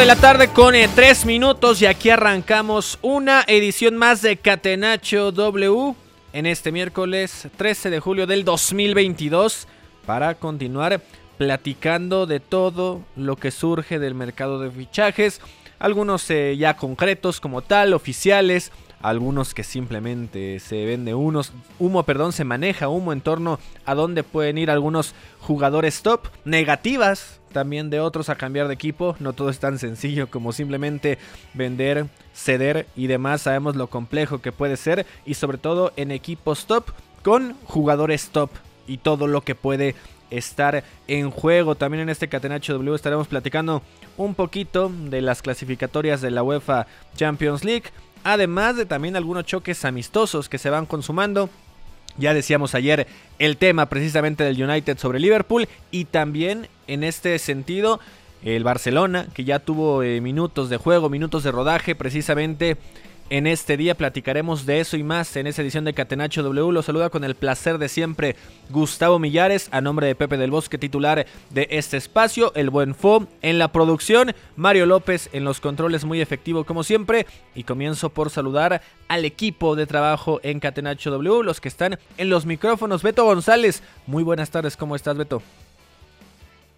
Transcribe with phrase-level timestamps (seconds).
[0.00, 5.30] De la tarde con eh, tres minutos y aquí arrancamos una edición más de Catenacho
[5.30, 5.94] W
[6.32, 9.68] en este miércoles 13 de julio del 2022
[10.06, 11.02] para continuar
[11.36, 15.42] platicando de todo lo que surge del mercado de fichajes,
[15.78, 22.32] algunos eh, ya concretos como tal, oficiales, algunos que simplemente se vende unos humo, perdón,
[22.32, 28.00] se maneja humo en torno a dónde pueden ir algunos jugadores top, negativas también de
[28.00, 31.18] otros a cambiar de equipo, no todo es tan sencillo como simplemente
[31.54, 36.66] vender, ceder y demás, sabemos lo complejo que puede ser y sobre todo en equipos
[36.66, 36.90] top
[37.22, 38.50] con jugadores top
[38.86, 39.94] y todo lo que puede
[40.30, 41.74] estar en juego.
[41.74, 43.82] También en este Catenacho W estaremos platicando
[44.16, 47.84] un poquito de las clasificatorias de la UEFA Champions League,
[48.24, 51.50] además de también algunos choques amistosos que se van consumando.
[52.20, 53.06] Ya decíamos ayer
[53.38, 57.98] el tema precisamente del United sobre Liverpool y también en este sentido
[58.44, 62.76] el Barcelona que ya tuvo eh, minutos de juego, minutos de rodaje precisamente
[63.30, 66.72] en este día platicaremos de eso y más en esa edición de Catenacho W.
[66.72, 68.36] Lo saluda con el placer de siempre
[68.70, 73.28] Gustavo Millares, a nombre de Pepe del Bosque, titular de este espacio, el buen Fo
[73.40, 77.26] en la producción, Mario López en los controles, muy efectivo como siempre.
[77.54, 82.30] Y comienzo por saludar al equipo de trabajo en Catenacho W, los que están en
[82.30, 83.02] los micrófonos.
[83.02, 85.40] Beto González, muy buenas tardes, ¿cómo estás, Beto?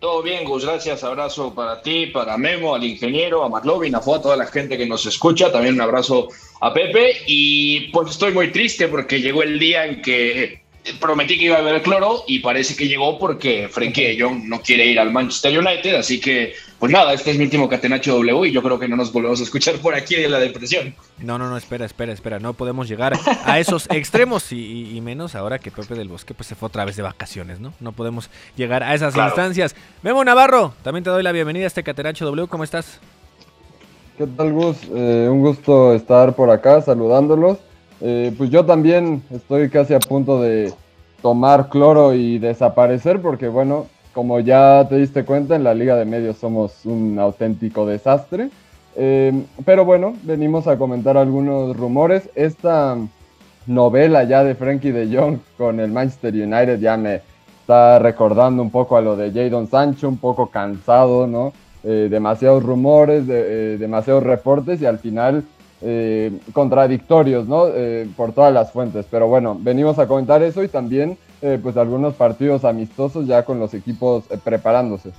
[0.02, 1.04] Todo bien, Gus, gracias.
[1.04, 4.76] Abrazo para ti, para Memo, al ingeniero, a McLovin, a Fo, a toda la gente
[4.76, 5.52] que nos escucha.
[5.52, 6.26] También un abrazo
[6.60, 7.18] a Pepe.
[7.28, 10.60] Y pues estoy muy triste porque llegó el día en que
[10.98, 14.86] prometí que iba a haber cloro y parece que llegó porque Frenkie de no quiere
[14.86, 15.94] ir al Manchester United.
[15.94, 18.96] Así que, pues nada, este es mi último Catenacho W y yo creo que no
[18.96, 20.92] nos volvemos a escuchar por aquí de la depresión.
[21.18, 22.40] No, no, no, espera, espera, espera.
[22.40, 23.12] No podemos llegar
[23.44, 26.66] a esos extremos y, y- y menos ahora que Pepe del Bosque pues, se fue
[26.66, 27.72] otra vez de vacaciones, ¿no?
[27.78, 29.28] No podemos llegar a esas Claro.
[29.28, 29.76] instancias.
[30.02, 32.48] Memo Navarro, también te doy la bienvenida a este Catenacho W.
[32.48, 32.98] ¿Cómo estás?
[34.18, 34.78] ¿Qué tal, Gus?
[34.92, 37.58] Eh, un gusto estar por acá saludándolos.
[38.00, 40.74] Eh, pues yo también estoy casi a punto de
[41.22, 46.04] tomar cloro y desaparecer porque, bueno, como ya te diste cuenta, en la Liga de
[46.04, 48.50] Medios somos un auténtico desastre.
[48.96, 49.32] Eh,
[49.64, 52.28] pero bueno, venimos a comentar algunos rumores.
[52.34, 52.96] Esta
[53.66, 57.20] novela ya de Frankie de Jong con el Manchester United ya me
[57.60, 61.52] está recordando un poco a lo de Jadon Sancho, un poco cansado, ¿no?
[61.84, 65.44] Eh, demasiados rumores, de- eh, demasiados reportes y al final
[65.80, 67.66] eh, contradictorios, ¿no?
[67.68, 69.06] Eh, por todas las fuentes.
[69.10, 73.58] Pero bueno, venimos a comentar eso y también eh, pues algunos partidos amistosos ya con
[73.58, 75.10] los equipos eh, preparándose.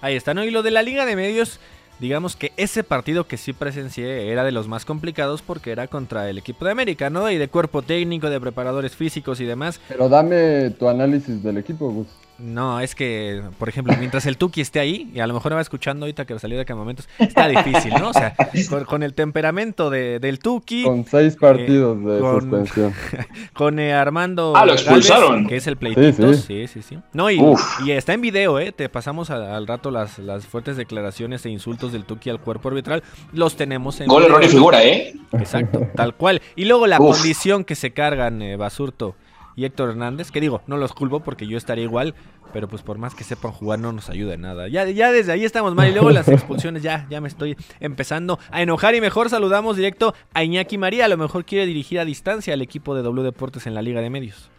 [0.00, 0.44] Ahí está, ¿no?
[0.44, 1.58] Y lo de la Liga de Medios,
[1.98, 6.30] digamos que ese partido que sí presencié era de los más complicados porque era contra
[6.30, 7.30] el equipo de América, ¿no?
[7.30, 9.80] Y de cuerpo técnico, de preparadores físicos y demás.
[9.88, 12.06] Pero dame tu análisis del equipo, Gus.
[12.36, 15.56] No, es que, por ejemplo, mientras el Tuki esté ahí, y a lo mejor me
[15.56, 18.08] va escuchando ahorita que salió de campamentos, está difícil, ¿no?
[18.10, 18.34] O sea,
[18.68, 22.92] con, con el temperamento de, del Tuki, Con seis partidos de Eh, con- suspensión.
[23.54, 25.46] con eh, Armando Ah, lo expulsaron.
[25.46, 26.98] que es el pleititos, Sí, sí, sí, sí.
[27.12, 27.40] No, y,
[27.84, 28.72] y está en video, ¿eh?
[28.72, 32.68] Te pasamos a- al rato las, las fuertes declaraciones e insultos del Tuki al cuerpo
[32.68, 33.04] arbitral.
[33.32, 35.14] Los tenemos en Gol, error y figura, ¿eh?
[35.34, 36.42] Exacto, tal cual.
[36.56, 37.16] Y luego la Uf.
[37.16, 39.14] condición que se cargan eh, Basurto
[39.56, 42.14] y Héctor Hernández, que digo, no los culpo porque yo estaría igual,
[42.52, 44.68] pero pues por más que sepan jugar no nos ayuda en nada.
[44.68, 48.38] Ya, ya desde ahí estamos mal y luego las expulsiones ya, ya me estoy empezando
[48.50, 52.04] a enojar y mejor saludamos directo a Iñaki María, a lo mejor quiere dirigir a
[52.04, 54.50] distancia al equipo de W Deportes en la Liga de Medios.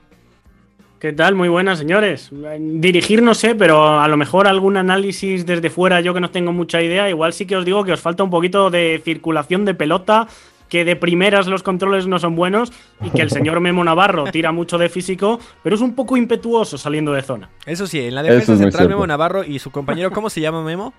[1.00, 1.36] ¿Qué tal?
[1.36, 2.32] Muy buenas, señores.
[2.58, 6.54] Dirigir no sé, pero a lo mejor algún análisis desde fuera, yo que no tengo
[6.54, 9.76] mucha idea, igual sí que os digo que os falta un poquito de circulación de
[9.76, 10.28] pelota,
[10.70, 12.72] que de primeras los controles no son buenos
[13.02, 16.78] y que el señor Memo Navarro tira mucho de físico, pero es un poco impetuoso
[16.78, 17.50] saliendo de zona.
[17.66, 20.94] Eso sí, en la defensa central Memo Navarro y su compañero, ¿cómo se llama Memo?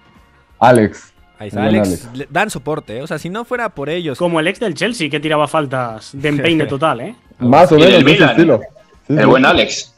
[0.58, 1.12] Alex.
[1.38, 3.02] Ahí está, Alex, dan soporte, ¿eh?
[3.02, 4.16] o sea, si no fuera por ellos.
[4.18, 7.14] Como el ex del Chelsea que tiraba faltas de empeine total, ¿eh?
[7.38, 8.60] Más o menos de ese estilo.
[9.08, 9.95] el buen Alex.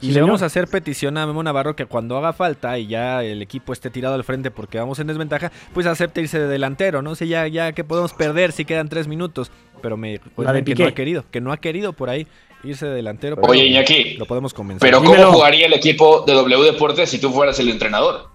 [0.00, 3.22] Y le vamos a hacer petición a Memo Navarro que cuando haga falta y ya
[3.22, 7.02] el equipo esté tirado al frente porque vamos en desventaja, pues acepte irse de delantero,
[7.02, 7.14] ¿no?
[7.14, 9.50] sé ya, ya que podemos perder si quedan tres minutos.
[9.80, 12.26] Pero me de que no ha querido, que no ha querido por ahí
[12.64, 13.36] irse de delantero.
[13.42, 14.14] Oye, Iñaki.
[14.14, 14.86] Lo podemos convencer.
[14.86, 18.28] Pero ¿cómo jugaría el equipo de W Deportes si tú fueras el entrenador?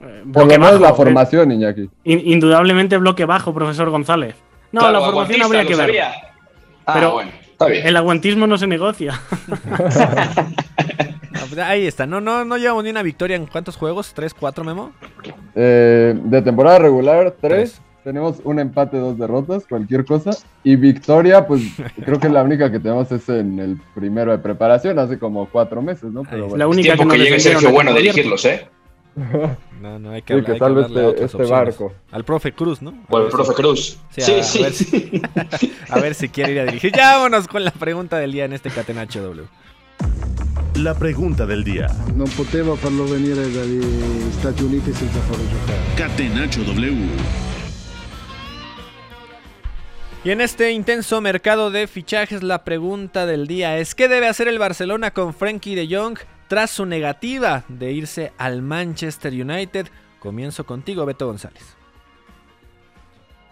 [0.00, 1.88] Eh, por lo menos la formación, Iñaki.
[2.04, 4.34] indudablemente bloque bajo, profesor González.
[4.72, 6.02] No, la formación habría que ver.
[6.84, 7.86] Ah, pero bueno, está bien.
[7.86, 9.20] el aguantismo no se negocia.
[11.48, 14.64] Pues ahí está, no, no, no llevamos ni una victoria en cuántos juegos, ¿tres, cuatro,
[14.64, 14.92] Memo?
[15.54, 17.80] Eh, de temporada regular, tres.
[18.02, 20.30] Tenemos un empate, dos derrotas, cualquier cosa.
[20.64, 21.62] Y victoria, pues
[22.04, 25.82] creo que la única que tenemos es en el primero de preparación, hace como cuatro
[25.82, 26.22] meses, ¿no?
[26.28, 28.68] Pero La única que, que llegue Sergio Bueno a dirigirlos, ¿eh?
[29.86, 31.92] No, no, hay que, que salve este, este barco.
[32.10, 32.92] Al profe Cruz, ¿no?
[33.08, 33.98] O al profe Cruz.
[34.10, 35.22] Sí, sí.
[35.88, 36.92] A, ver si, quiere ir a dirigir.
[36.92, 39.46] Ya vámonos con la pregunta del día en este Catenacho W.
[40.74, 41.86] La pregunta del día.
[42.16, 43.80] No poteva farlo venire dagli
[44.40, 45.78] Stati Uniti senza farlo giocare.
[45.96, 47.06] Catenacho W.
[50.24, 54.48] Y en este intenso mercado de fichajes, la pregunta del día es: ¿qué debe hacer
[54.48, 56.18] el Barcelona con Frankie de Jong
[56.48, 59.88] tras su negativa de irse al Manchester United?
[60.20, 61.76] Comienzo contigo, Beto González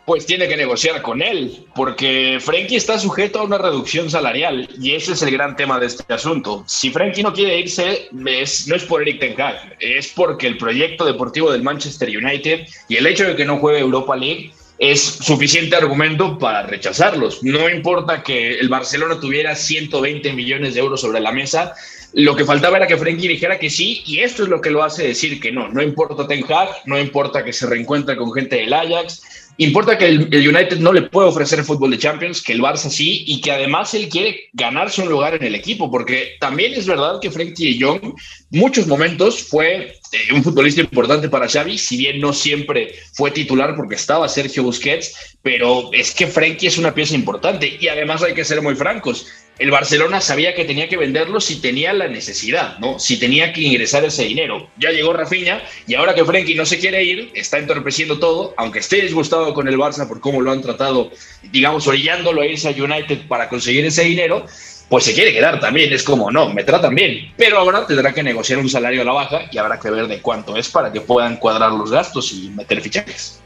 [0.05, 4.93] pues tiene que negociar con él, porque Frenkie está sujeto a una reducción salarial y
[4.93, 6.63] ese es el gran tema de este asunto.
[6.67, 11.07] Si Frenkie no quiere irse, no es por Eric Ten Hag, es porque el proyecto
[11.07, 15.77] deportivo del Manchester United y el hecho de que no juegue Europa League es suficiente
[15.77, 17.43] argumento para rechazarlos.
[17.43, 21.75] No importa que el Barcelona tuviera 120 millones de euros sobre la mesa,
[22.15, 24.83] lo que faltaba era que Frenkie dijera que sí, y esto es lo que lo
[24.83, 25.69] hace decir que no.
[25.69, 29.23] No importa Ten Hag, no importa que se reencuentre con gente del Ajax,
[29.57, 32.91] Importa que el, United no le puede ofrecer el fútbol de Champions, que el Barça
[32.91, 36.87] sí, y que además él quiere ganarse un lugar en el equipo, porque también es
[36.87, 38.15] verdad que Frenkie de Jong,
[38.51, 43.77] muchos momentos fue eh, un futbolista importante para Xavi, si bien no siempre fue titular
[43.77, 48.35] porque estaba Sergio Busquets, pero es que Frenkie es una pieza importante y además hay
[48.35, 49.29] que ser muy francos
[49.59, 52.99] el Barcelona sabía que tenía que venderlo si tenía la necesidad, ¿no?
[52.99, 54.69] Si tenía que ingresar ese dinero.
[54.79, 58.81] Ya llegó Rafinha y ahora que Frenkie no se quiere ir, está entorpeciendo todo, aunque
[58.81, 61.13] esté disgustado con el Barça por cómo lo han tratado,
[61.53, 64.45] digamos, orillándolo a irse a United para conseguir ese dinero,
[64.89, 65.93] pues se quiere quedar también.
[65.93, 67.33] Es como, no, me tratan bien.
[67.37, 70.21] Pero ahora tendrá que negociar un salario a la baja y habrá que ver de
[70.21, 73.41] cuánto es para que puedan cuadrar los gastos y meter fichajes.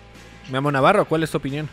[0.50, 1.68] Memo Navarro, ¿cuál es tu opinión?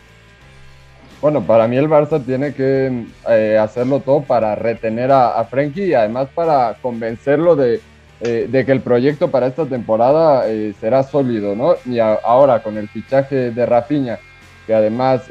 [1.21, 5.93] Bueno, para mí el Barça tiene que eh, hacerlo todo para retener a, a y
[5.93, 7.81] además para convencerlo de,
[8.21, 11.75] eh, de, que el proyecto para esta temporada eh, será sólido, ¿no?
[11.85, 14.19] Y ahora con el fichaje de Rafinha,
[14.67, 15.23] que además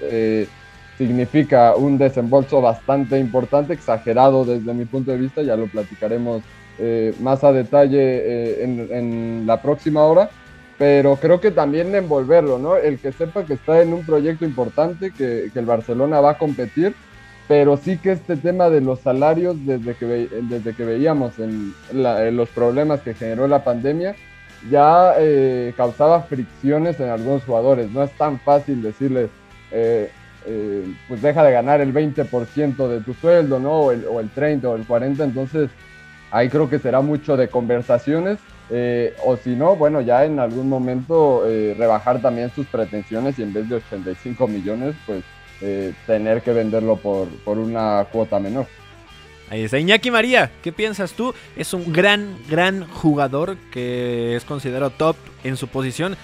[0.96, 6.42] significa un desembolso bastante importante, exagerado desde mi punto de vista, ya lo platicaremos
[7.20, 10.30] más a detalle en, en la próxima hora
[10.78, 12.76] pero creo que también envolverlo, ¿no?
[12.76, 16.95] El que sepa que está en un proyecto importante, que, el Barcelona va a competir,
[17.47, 20.07] pero sí que este tema de los salarios, desde que,
[20.43, 21.35] desde que veíamos
[21.93, 24.16] los problemas que generó la pandemia,
[24.71, 27.90] ya eh, causaba fricciones en algunos jugadores.
[27.90, 29.28] No es tan fácil decirles,
[29.71, 30.11] eh,
[30.47, 33.73] eh, pues deja de ganar el 20% de tu sueldo, ¿no?
[33.73, 35.71] O el, o el 30 o el 40, entonces
[36.31, 38.38] ahí creo que será mucho de conversaciones
[38.71, 43.42] eh, o si no, bueno, ya en algún momento eh, rebajar también sus pretensiones y
[43.42, 45.23] en vez de 85 millones, pues
[45.61, 48.66] eh, tener que venderlo por, por una cuota menor.
[49.50, 51.35] Ahí está Iñaki María, ¿qué piensas tú?
[51.56, 56.16] Es un gran, gran jugador que es considerado top en su posición.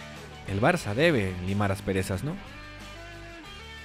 [0.49, 2.35] El Barça debe limar asperezas, ¿no?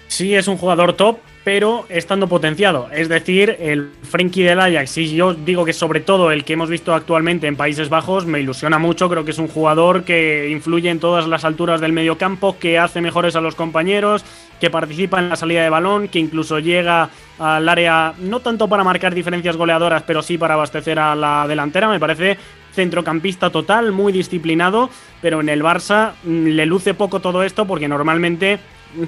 [0.07, 2.89] Sí, es un jugador top, pero estando potenciado.
[2.91, 6.69] Es decir, el Frenkie del Ajax, y yo digo que sobre todo el que hemos
[6.69, 9.09] visto actualmente en Países Bajos, me ilusiona mucho.
[9.09, 12.79] Creo que es un jugador que influye en todas las alturas del medio campo, que
[12.79, 14.23] hace mejores a los compañeros,
[14.59, 18.83] que participa en la salida de balón, que incluso llega al área, no tanto para
[18.83, 21.89] marcar diferencias goleadoras, pero sí para abastecer a la delantera.
[21.89, 22.37] Me parece
[22.73, 24.89] centrocampista total, muy disciplinado,
[25.21, 28.59] pero en el Barça mm, le luce poco todo esto porque normalmente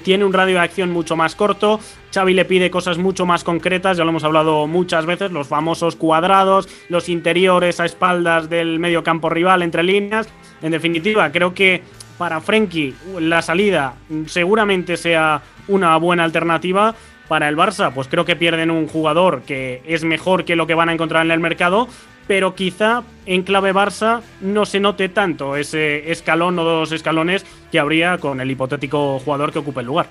[0.03, 1.79] tiene un radio de acción mucho más corto.
[2.13, 5.95] Xavi le pide cosas mucho más concretas, ya lo hemos hablado muchas veces, los famosos
[5.95, 10.27] cuadrados, los interiores a espaldas del medio campo rival entre líneas.
[10.61, 11.83] En definitiva, creo que
[12.17, 16.95] para Frenkie la salida seguramente sea una buena alternativa.
[17.27, 20.75] Para el Barça, pues creo que pierden un jugador que es mejor que lo que
[20.75, 21.89] van a encontrar en el mercado,
[22.27, 27.79] pero quizá en clave Barça no se note tanto ese escalón o dos escalones que
[27.79, 30.07] habría con el hipotético jugador que ocupe el lugar.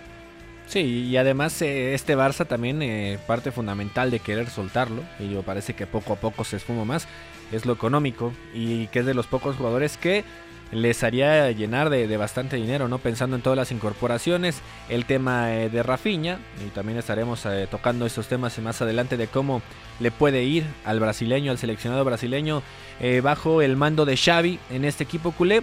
[0.66, 5.42] Sí, y además eh, este Barça también eh, parte fundamental de querer soltarlo, y yo
[5.42, 7.06] parece que poco a poco se esfuma más,
[7.52, 10.24] es lo económico, y que es de los pocos jugadores que
[10.72, 12.98] les haría llenar de, bastante dinero, ¿no?
[12.98, 18.06] Pensando en todas las incorporaciones, el tema eh, de Rafinha, y también estaremos eh, tocando
[18.06, 19.62] esos temas más adelante de cómo
[20.00, 22.62] le puede ir al brasileño, al seleccionado brasileño,
[23.00, 25.62] eh, bajo el mando de Xavi en este equipo culé.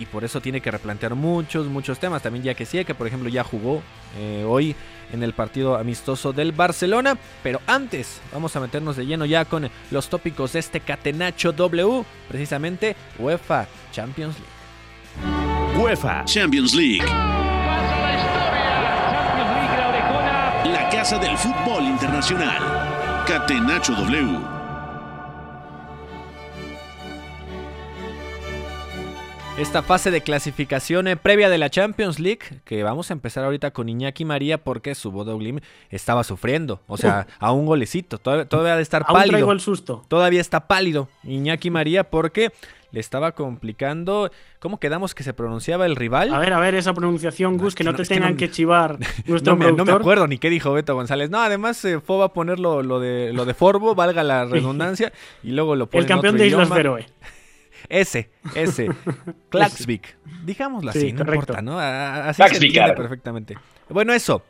[0.00, 2.22] Y por eso tiene que replantear muchos, muchos temas.
[2.22, 3.82] También ya que sí, que por ejemplo ya jugó
[4.46, 4.76] hoy
[5.12, 7.16] en el partido amistoso del Barcelona.
[7.42, 12.04] Pero antes, vamos a meternos de lleno ya con los tópicos de este Catenacho W,
[12.28, 15.82] precisamente UEFA Champions League.
[15.82, 17.06] UEFA Champions League.
[20.64, 23.24] La casa del fútbol internacional.
[23.26, 24.57] Catenacho W.
[29.58, 33.72] esta fase de clasificación eh, previa de la Champions League, que vamos a empezar ahorita
[33.72, 35.58] con Iñaki María porque su Bodo Glim
[35.90, 39.30] estaba sufriendo, o sea, a un golecito, todavía, todavía de estar pálido.
[39.30, 40.04] Traigo el susto.
[40.06, 42.52] Todavía está pálido Iñaki María porque
[42.92, 44.30] le estaba complicando.
[44.60, 46.32] ¿Cómo quedamos que se pronunciaba el rival?
[46.32, 49.64] A ver, a ver, esa pronunciación, Gus, que no te tengan que, chivar nuestro no,
[49.64, 51.30] me, no me acuerdo ni qué dijo Beto González.
[51.30, 55.12] No, además eh, fue a poner lo, de, lo de Forbo, valga la redundancia,
[55.42, 57.06] y luego lo pone El campeón de Islas Feroe.
[57.88, 58.88] Ese, ese.
[59.50, 60.16] Klaxvik.
[60.44, 61.78] Digámoslo así, no importa, ¿no?
[61.78, 63.56] Así se entiende perfectamente.
[63.88, 64.42] Bueno, eso.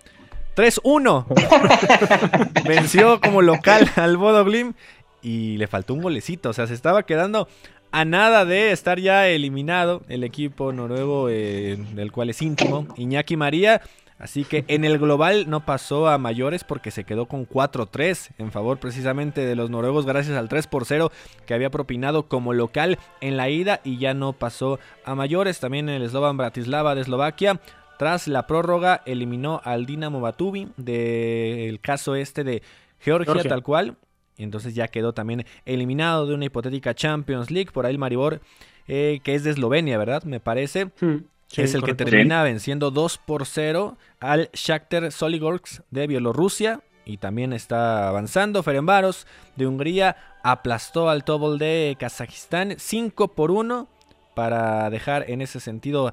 [0.56, 2.64] 3-1.
[2.66, 4.74] Venció como local al Bodo Glim
[5.22, 6.50] y le faltó un golecito.
[6.50, 7.46] O sea, se estaba quedando
[7.92, 12.88] a nada de estar ya eliminado el equipo noruego eh, del cual es íntimo.
[12.96, 13.82] Iñaki María
[14.18, 18.50] Así que en el global no pasó a mayores porque se quedó con 4-3 en
[18.50, 21.12] favor precisamente de los noruegos gracias al 3 por 0
[21.46, 25.60] que había propinado como local en la ida y ya no pasó a mayores.
[25.60, 27.60] También el Slovan Bratislava de Eslovaquia
[27.98, 32.62] tras la prórroga eliminó al Dinamo Batubi del caso este de
[33.00, 33.96] Georgia, tal cual.
[34.36, 37.72] Y entonces ya quedó también eliminado de una hipotética Champions League.
[37.72, 38.40] Por ahí el Maribor,
[38.86, 40.22] eh, que es de Eslovenia, ¿verdad?
[40.22, 40.90] Me parece.
[41.00, 41.18] Hmm
[41.56, 46.80] es el que termina venciendo 2 por 0 al Shakhtar Soligorsk de Bielorrusia.
[47.04, 48.62] Y también está avanzando.
[48.62, 49.26] Ferenbaros
[49.56, 53.88] de Hungría aplastó al Tobol de Kazajistán 5 por 1
[54.34, 56.12] para dejar en ese sentido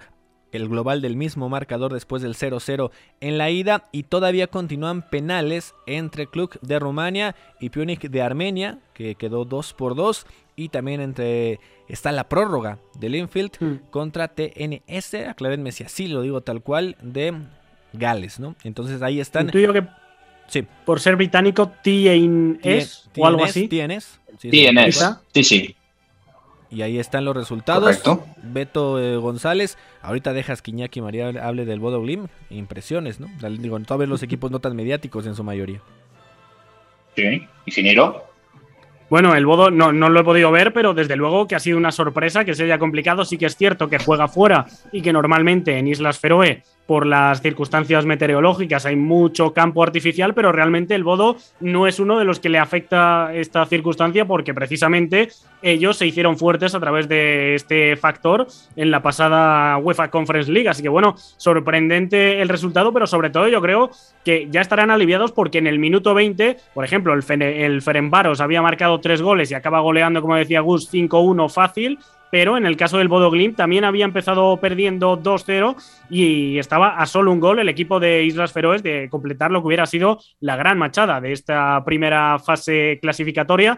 [0.55, 5.75] el global del mismo marcador después del 0-0 en la ida y todavía continúan penales
[5.85, 10.25] entre Kluk de Rumania y Pionik de Armenia que quedó 2 por 2
[10.55, 13.89] y también entre está la prórroga del Infield hmm.
[13.89, 17.33] contra TNS, aclárenme si así lo digo tal cual, de
[17.93, 18.55] Gales, ¿no?
[18.63, 19.47] Entonces ahí están.
[19.47, 19.83] Tú digo que
[20.47, 20.65] sí.
[20.85, 23.67] por ser británico, TNS o algo así.
[23.67, 24.19] TNS.
[24.39, 25.17] Sí, TNS.
[25.33, 25.75] Sí, sí.
[26.69, 27.97] Y ahí están los resultados.
[27.97, 28.25] Correcto.
[28.43, 32.27] Beto eh, González, ahorita dejas que Iñaki María hable del Bodo Glim.
[32.49, 33.27] Impresiones, ¿no?
[33.49, 35.81] Digo, todavía los equipos no tan mediáticos en su mayoría.
[37.15, 38.34] Sí, ingeniero.
[39.09, 41.77] Bueno, el Bodo no, no, lo he podido ver, pero desde luego que ha sido
[41.77, 43.23] una sorpresa que se haya complicado.
[43.23, 47.41] Sí que es cierto que juega fuera y que normalmente en Islas Feroe por las
[47.41, 52.39] circunstancias meteorológicas, hay mucho campo artificial, pero realmente el Bodo no es uno de los
[52.39, 55.29] que le afecta esta circunstancia porque precisamente
[55.61, 60.69] ellos se hicieron fuertes a través de este factor en la pasada UEFA Conference League.
[60.69, 63.89] Así que bueno, sorprendente el resultado, pero sobre todo yo creo
[64.23, 68.99] que ya estarán aliviados porque en el minuto 20, por ejemplo, el, Ferenbaros había marcado
[68.99, 71.99] tres goles y acaba goleando, como decía Gus, 5-1 fácil
[72.31, 75.75] pero en el caso del Bodo también había empezado perdiendo 2-0
[76.09, 79.67] y estaba a solo un gol el equipo de Islas Feroes de completar lo que
[79.67, 83.77] hubiera sido la gran machada de esta primera fase clasificatoria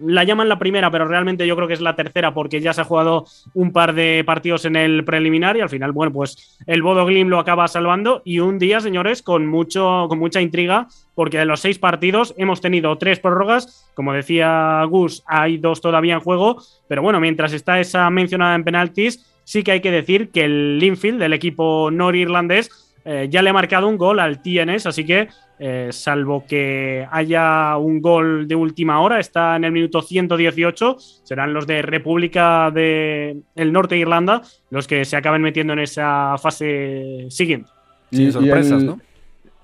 [0.00, 2.80] la llaman la primera, pero realmente yo creo que es la tercera porque ya se
[2.80, 6.82] ha jugado un par de partidos en el preliminar y al final, bueno, pues el
[6.82, 8.22] Bodo Glim lo acaba salvando.
[8.24, 12.60] Y un día, señores, con, mucho, con mucha intriga porque de los seis partidos hemos
[12.60, 17.80] tenido tres prórrogas, como decía Gus, hay dos todavía en juego, pero bueno, mientras está
[17.80, 22.70] esa mencionada en penaltis, sí que hay que decir que el Linfield, del equipo norirlandés,
[23.04, 25.28] eh, ya le ha marcado un gol al TNS, así que
[25.58, 31.52] eh, salvo que haya un gol de última hora, está en el minuto 118, serán
[31.52, 37.26] los de República del Norte de Irlanda los que se acaben metiendo en esa fase
[37.30, 37.70] siguiente.
[38.10, 39.00] Sí, Y- y sorpresas, el- ¿no?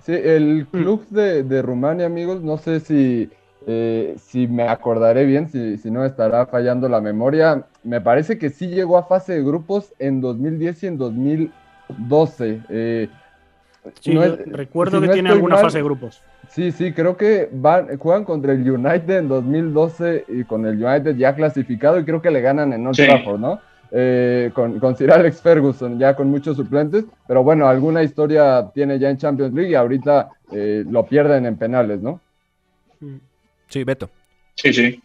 [0.05, 3.31] Sí, el club de, de Rumania, amigos, no sé si,
[3.67, 7.67] eh, si me acordaré bien, si, si no estará fallando la memoria.
[7.83, 12.61] Me parece que sí llegó a fase de grupos en 2010 y en 2012.
[12.69, 13.09] eh,
[14.01, 16.23] Sí, no yo es- recuerdo si que no tiene alguna mal, fase de grupos.
[16.51, 21.17] Sí, sí, creo que van, juegan contra el United en 2012 y con el United
[21.17, 23.05] ya clasificado y creo que le ganan en Old Sí.
[23.07, 23.61] Trafford, ¿no?
[23.97, 28.99] Eh, con, con Sir Alex Ferguson, ya con muchos suplentes, pero bueno, alguna historia tiene
[28.99, 32.21] ya en Champions League y ahorita eh, lo pierden en penales, ¿no?
[33.69, 34.11] Sí, Beto.
[34.55, 35.01] Sí, sí.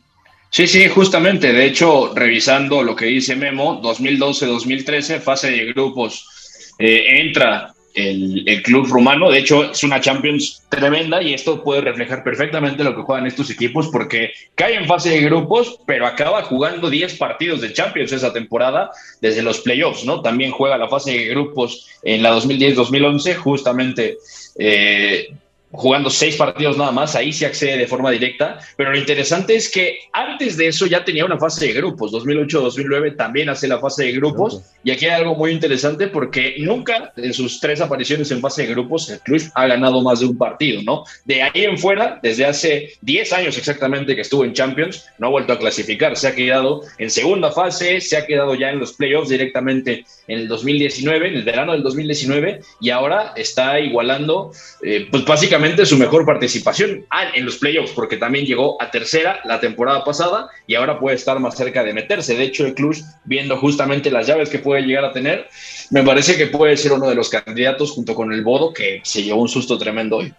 [0.51, 1.53] Sí, sí, justamente.
[1.53, 8.87] De hecho, revisando lo que dice Memo, 2012-2013, fase de grupos, eh, entra el, club
[8.87, 9.29] rumano.
[9.29, 13.49] De hecho, es una Champions tremenda y esto puede reflejar perfectamente lo que juegan estos
[13.49, 18.33] equipos porque cae en fase de grupos, pero acaba jugando 10 partidos de Champions esa
[18.33, 18.91] temporada
[19.21, 20.21] desde los playoffs, ¿no?
[20.21, 24.17] También juega la fase de grupos en la 2010-2011, justamente.
[24.57, 25.29] eh,
[25.71, 29.69] jugando seis partidos nada más, ahí se accede de forma directa, pero lo interesante es
[29.69, 34.05] que antes de eso ya tenía una fase de grupos, 2008-2009 también hace la fase
[34.05, 38.41] de grupos, y aquí hay algo muy interesante porque nunca en sus tres apariciones en
[38.41, 41.03] fase de grupos el club ha ganado más de un partido, ¿no?
[41.25, 45.29] De ahí en fuera, desde hace 10 años exactamente que estuvo en Champions, no ha
[45.29, 48.93] vuelto a clasificar, se ha quedado en segunda fase, se ha quedado ya en los
[48.93, 54.51] playoffs directamente en el 2019, en el verano del 2019, y ahora está igualando,
[54.83, 59.59] eh, pues básicamente su mejor participación en los playoffs, porque también llegó a tercera la
[59.59, 62.35] temporada pasada y ahora puede estar más cerca de meterse.
[62.35, 65.47] De hecho, el club, viendo justamente las llaves que puede llegar a tener,
[65.91, 69.23] me parece que puede ser uno de los candidatos junto con el Bodo, que se
[69.23, 70.33] llevó un susto tremendo hoy.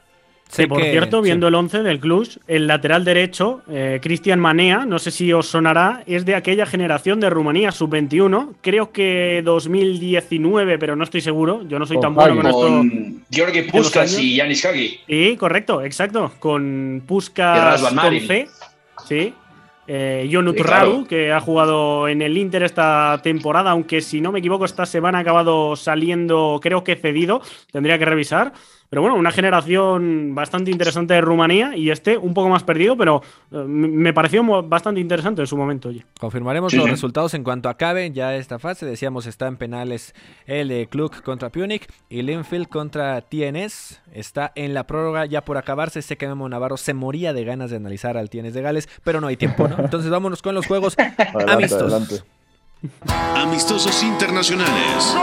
[0.51, 4.99] Sí, por cierto, viendo el 11 del club, el lateral derecho, eh, Cristian Manea, no
[4.99, 10.97] sé si os sonará, es de aquella generación de Rumanía sub-21, creo que 2019, pero
[10.97, 12.61] no estoy seguro, yo no soy tan bueno con esto.
[12.61, 15.01] Con Georgi Puskas y Yanis Hagi.
[15.07, 18.21] Sí, correcto, exacto, con Y Puskas con.
[18.21, 18.49] C,
[19.07, 19.35] sí.
[19.93, 20.93] Eh, Jonut Sí, claro.
[20.93, 24.87] Radu, que ha jugado en el Inter esta temporada, aunque si no me equivoco, esta
[24.87, 28.53] semana ha acabado saliendo, creo que cedido, tendría que revisar.
[28.91, 33.23] Pero bueno, una generación bastante interesante de Rumanía y este un poco más perdido, pero
[33.53, 35.91] eh, me pareció bastante interesante en su momento.
[35.91, 36.05] Oye.
[36.19, 36.91] Confirmaremos Sí, los sí.
[36.91, 38.87] resultados en cuanto acabe ya esta fase.
[38.87, 40.13] Decíamos está en penales
[40.47, 44.01] el de Kluk contra Punic y Linfield contra TNS.
[44.13, 46.03] Está en la prórroga ya por acabarse.
[46.03, 49.21] Sé que Memo Navarro se moría de ganas de analizar al TNS de Gales, pero
[49.21, 49.77] no hay tiempo, ¿no?
[49.79, 51.93] Entonces vámonos con los juegos Adelante, amistosos.
[51.93, 52.25] adelante.
[53.37, 55.15] Amistosos internacionales.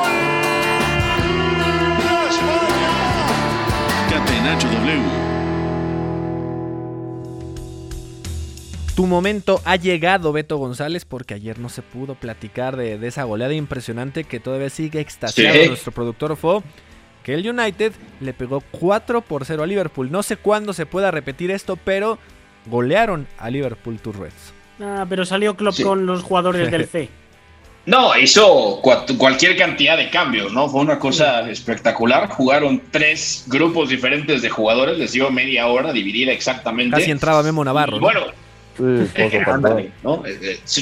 [8.96, 13.26] Tu momento ha llegado, Beto González, porque ayer no se pudo platicar de, de esa
[13.26, 15.68] goleada impresionante que todavía sigue extasiado Sí.
[15.68, 16.64] nuestro productor Fo.
[17.24, 20.10] Que el United le pegó 4 por 0 a Liverpool.
[20.12, 22.18] No sé cuándo se pueda repetir esto, pero
[22.66, 24.54] golearon a Liverpool Tour Reds.
[24.82, 25.84] Ah, pero salió Klopp Sí.
[25.84, 27.10] con los jugadores del C.
[27.88, 30.68] No, hizo cua- cualquier cantidad de cambios, ¿no?
[30.68, 32.28] Fue una cosa espectacular.
[32.30, 36.98] Jugaron tres grupos diferentes de jugadores, les dio media hora dividida exactamente.
[36.98, 38.00] Casi entraba Memo Navarro.
[38.00, 38.22] Bueno,
[38.78, 38.84] Sí.
[39.48, 40.22] Ándale, ¿no?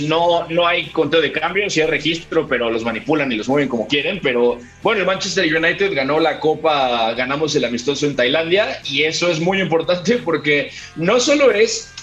[0.10, 3.70] No, no hay conteo de cambios, sí hay registro, pero los manipulan y los mueven
[3.70, 4.20] como quieren.
[4.22, 9.30] Pero bueno, el Manchester United ganó la Copa, ganamos el amistoso en Tailandia y eso
[9.30, 11.94] es muy importante porque no solo es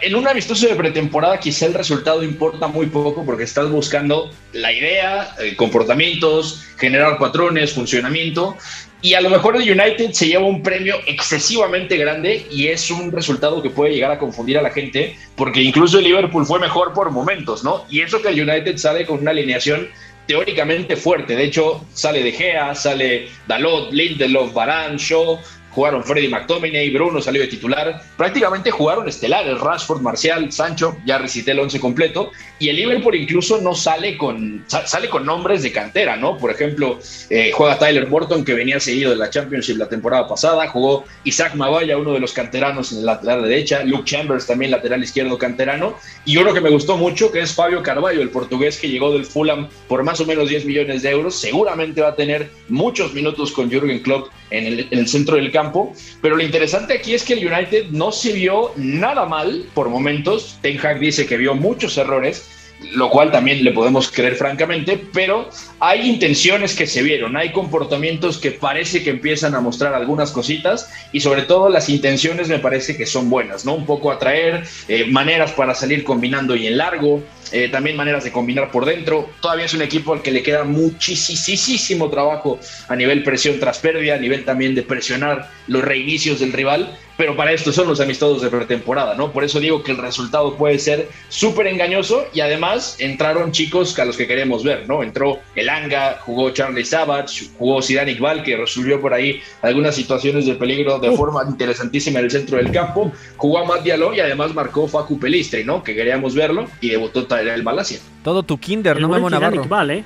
[0.00, 4.72] en un amistoso de pretemporada, quizá el resultado importa muy poco porque estás buscando la
[4.72, 8.56] idea, eh, comportamientos, generar patrones, funcionamiento.
[9.00, 13.12] Y a lo mejor el United se lleva un premio excesivamente grande y es un
[13.12, 16.92] resultado que puede llegar a confundir a la gente porque incluso el Liverpool fue mejor
[16.92, 17.84] por momentos, ¿no?
[17.88, 19.88] Y eso que el United sale con una alineación
[20.26, 21.36] teóricamente fuerte.
[21.36, 25.38] De hecho, sale De Gea, sale Dalot, Lindelof, Varane, Shaw,
[25.78, 28.02] jugaron Freddy McTominay, Bruno salió de titular.
[28.16, 32.32] Prácticamente jugaron estelares, Rashford, Marcial, Sancho, ya recité el once completo.
[32.58, 36.36] Y el Liverpool incluso no sale con, sa- sale con nombres de cantera, ¿no?
[36.36, 36.98] Por ejemplo,
[37.30, 40.66] eh, juega Tyler Morton, que venía seguido de la Championship la temporada pasada.
[40.66, 43.84] Jugó Isaac Mavalla, uno de los canteranos en el lateral derecha.
[43.84, 45.96] Luke Chambers, también lateral izquierdo canterano.
[46.24, 49.24] Y uno que me gustó mucho, que es Fabio Carvalho, el portugués que llegó del
[49.24, 51.38] Fulham por más o menos 10 millones de euros.
[51.40, 55.50] Seguramente va a tener muchos minutos con Jürgen Klopp en el, en el centro del
[55.52, 55.92] campo.
[56.20, 60.58] Pero lo interesante aquí es que el United no se vio nada mal por momentos.
[60.62, 62.57] Ten Hag dice que vio muchos errores.
[62.92, 65.48] Lo cual también le podemos creer francamente, pero
[65.80, 70.90] hay intenciones que se vieron, hay comportamientos que parece que empiezan a mostrar algunas cositas
[71.12, 73.74] y sobre todo las intenciones me parece que son buenas, ¿no?
[73.74, 78.32] Un poco atraer, eh, maneras para salir combinando y en largo, eh, también maneras de
[78.32, 79.28] combinar por dentro.
[79.40, 84.14] Todavía es un equipo al que le queda muchísimo trabajo a nivel presión tras pérdida,
[84.14, 88.40] a nivel también de presionar los reinicios del rival, pero para esto son los amistosos
[88.40, 89.32] de pretemporada, ¿no?
[89.32, 94.04] Por eso digo que el resultado puede ser súper engañoso y además entraron chicos a
[94.04, 95.02] los que queremos ver, ¿no?
[95.02, 100.54] Entró Elanga, jugó Charlie Savage, jugó Zidane Iqbal, que resolvió por ahí algunas situaciones de
[100.54, 104.54] peligro de forma interesantísima en el centro del campo, jugó a Matt Diallo y además
[104.54, 105.82] marcó Facu Pelistri, ¿no?
[105.82, 107.98] Que queríamos verlo y debutó el Malasia.
[108.22, 109.64] Todo tu kinder, no Memo Navarro.
[109.64, 110.04] Iqbal, ¿eh?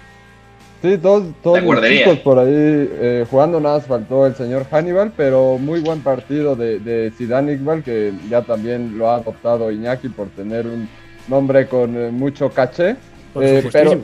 [0.82, 5.12] Sí, todos, todos los chicos por ahí eh, jugando, nada más faltó el señor Hannibal,
[5.16, 10.08] pero muy buen partido de, de Zidane Iqbal, que ya también lo ha adoptado Iñaki
[10.08, 10.88] por tener un
[11.28, 12.96] nombre con eh, mucho caché.
[13.36, 14.00] Eh, pero,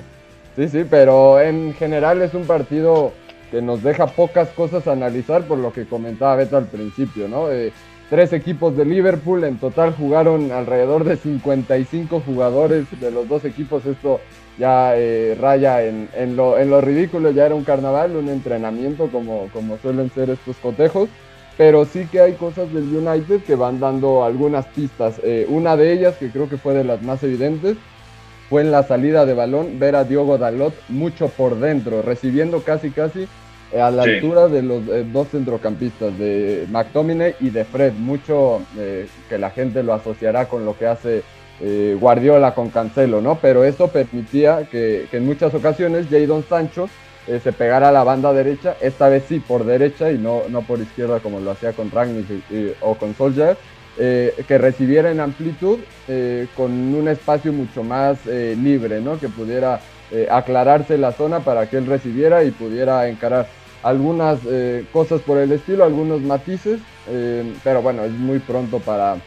[0.55, 3.12] sí, sí, pero en general es un partido
[3.51, 7.49] que nos deja pocas cosas a analizar por lo que comentaba Beto al principio, ¿no?
[8.11, 9.44] Tres equipos de Liverpool.
[9.44, 12.87] En total jugaron alrededor de 55 jugadores.
[13.01, 14.21] De los dos equipos, esto
[14.59, 19.09] ya eh, raya en, en, lo, en, lo, ridículo, ya era un carnaval, un entrenamiento
[19.09, 21.09] como, como suelen ser estos cotejos,
[21.57, 25.21] pero sí que hay cosas del United que van dando algunas pistas.
[25.23, 27.77] Eh, una de ellas, que creo que fue de las más evidentes,
[28.49, 32.90] fue en la salida de balón ver a Diogo Dalot mucho por dentro, recibiendo casi
[32.90, 33.29] casi
[33.74, 38.62] a la altura de los dos centrocampistas, de McTominay y de Fred, mucho
[39.28, 41.22] que la gente lo asociará con lo que hace
[41.61, 43.37] eh, Guardiola con Cancelo, ¿no?
[43.42, 46.88] Pero eso permitía que, en muchas ocasiones Jadon Sancho
[47.26, 50.62] eh, se pegara a la banda derecha, esta vez sí por derecha y no, no
[50.62, 52.26] por izquierda como lo hacía con Ragnick
[52.81, 53.57] o con Solskjaer,
[53.98, 55.81] eh, que recibiera en amplitud
[56.57, 59.18] con un espacio mucho más libre, ¿no?
[59.18, 59.81] Que pudiera
[60.31, 63.46] aclararse la zona para que él recibiera y pudiera encarar
[63.83, 64.41] algunas
[64.93, 66.81] cosas por el estilo, algunos matices,
[67.64, 69.19] pero bueno, es muy pronto para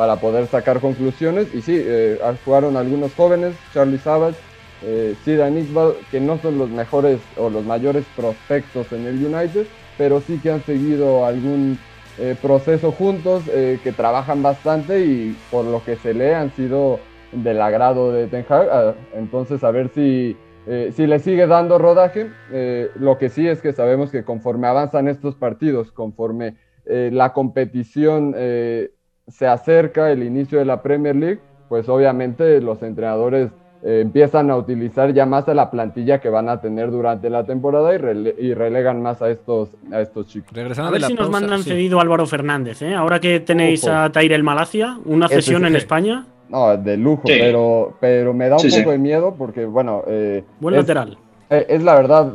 [0.00, 1.54] para poder sacar conclusiones.
[1.54, 4.38] Y sí, eh, jugaron algunos jóvenes, Charlie Savage,
[4.82, 5.66] eh, Zidane
[6.10, 9.66] que no son los mejores o los mayores prospectos en el United,
[9.98, 11.78] pero sí que han seguido algún
[12.18, 16.98] eh, proceso juntos, eh, que trabajan bastante y por lo que se lee han sido
[17.32, 18.68] del agrado de Ten Hag.
[18.72, 20.34] Ah, entonces, a ver si,
[20.66, 22.30] si le sigue dando rodaje.
[22.96, 28.34] lo que sí es que sabemos que conforme avanzan estos partidos, conforme la competición
[29.30, 33.50] se acerca el inicio de la Premier League, pues obviamente los entrenadores
[33.82, 37.44] eh, empiezan a utilizar ya más a la plantilla que van a tener durante la
[37.44, 40.52] temporada y, relegan más a estos, a estos chicos.
[40.52, 42.94] Regresando a ver si nos mandan cedido Álvaro Fernández, ¿eh?
[42.94, 46.26] ahora que tenéis a Tyrell Malacia, una cesión en España.
[46.50, 50.02] No, de lujo, pero, pero me da un poco de miedo porque, bueno...
[50.06, 51.16] Eh, Buen lateral.
[51.48, 52.26] Es la verdad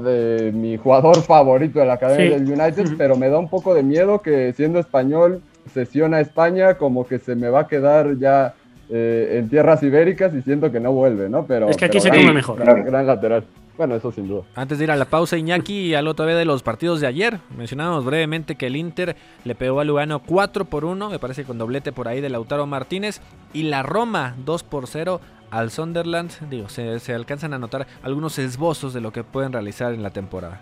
[0.51, 4.21] mi jugador favorito de la academia del United, pero me da un poco de miedo
[4.21, 5.41] que siendo español
[5.73, 8.53] sesión a España, como que se me va a quedar ya
[8.89, 11.45] eh, en tierras ibéricas y siento que no vuelve, ¿no?
[11.45, 12.59] Pero, es que aquí se come mejor.
[12.59, 13.43] Gran, lateral.
[13.77, 14.43] Bueno, eso sin duda.
[14.55, 17.39] Antes de ir a la pausa, Iñaki, al otro vez de los partidos de ayer,
[17.57, 21.57] mencionábamos brevemente que el Inter le pegó a Lugano 4 por 1, me parece con
[21.57, 23.21] doblete por ahí de Lautaro Martínez,
[23.53, 25.19] y la Roma 2 por 0
[25.51, 26.31] al Sunderland.
[26.49, 30.09] Digo, se, se alcanzan a notar algunos esbozos de lo que pueden realizar en la
[30.09, 30.61] temporada.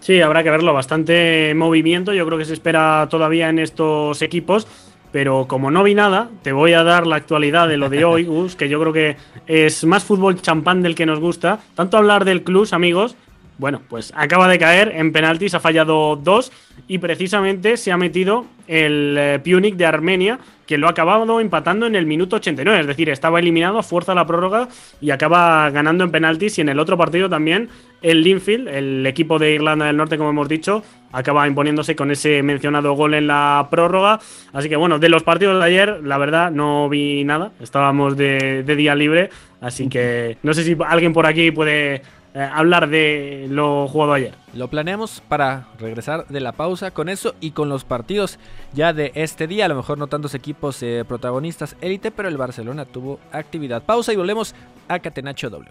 [0.00, 0.74] Sí, habrá que verlo.
[0.74, 2.12] Bastante movimiento.
[2.12, 4.66] Yo creo que se espera todavía en estos equipos.
[5.12, 8.24] Pero como no vi nada, te voy a dar la actualidad de lo de hoy,
[8.24, 11.60] Gus, que yo creo que es más fútbol champán del que nos gusta.
[11.74, 13.14] Tanto hablar del club, amigos.
[13.58, 16.50] Bueno, pues acaba de caer en penaltis, ha fallado dos
[16.88, 21.86] y precisamente se ha metido el eh, Punic de Armenia, que lo ha acabado empatando
[21.86, 24.68] en el minuto 89, es decir, estaba eliminado a fuerza la prórroga
[25.00, 26.58] y acaba ganando en penaltis.
[26.58, 27.68] Y en el otro partido también,
[28.02, 32.42] el Linfield, el equipo de Irlanda del Norte, como hemos dicho, acaba imponiéndose con ese
[32.42, 34.20] mencionado gol en la prórroga.
[34.52, 38.62] Así que bueno, de los partidos de ayer, la verdad, no vi nada, estábamos de,
[38.64, 42.02] día libre, así que no sé si alguien por aquí puede
[42.34, 44.34] eh, hablar de lo jugado ayer.
[44.54, 48.38] Lo planeamos para regresar de la pausa con eso y con los partidos
[48.72, 49.66] ya de este día.
[49.66, 53.82] A lo mejor no tantos equipos eh, protagonistas élite, pero el Barcelona tuvo actividad.
[53.82, 54.54] Pausa y volvemos
[54.88, 55.70] a Catenacho W.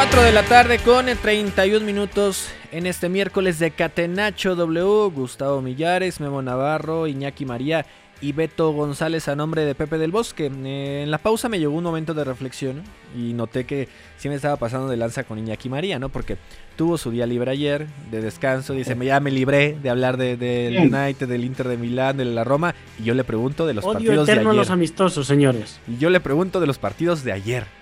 [0.00, 5.10] 4 de la tarde con 31 minutos en este miércoles de Catenacho W.
[5.10, 7.84] Gustavo Millares, Memo Navarro, Iñaki María
[8.22, 10.50] y Beto González a nombre de Pepe del Bosque.
[10.64, 12.82] Eh, en la pausa me llegó un momento de reflexión
[13.14, 16.08] y noté que sí me estaba pasando de lanza con Iñaki María, ¿no?
[16.08, 16.38] Porque
[16.76, 20.78] tuvo su día libre ayer de descanso, dice, ya me libré de hablar del de,
[20.80, 23.92] United, del Inter de Milán, de la Roma, y yo le pregunto de los Odio
[23.92, 24.44] partidos de ayer.
[24.46, 25.78] los amistosos, señores.
[25.86, 27.79] Y yo le pregunto de los partidos de ayer.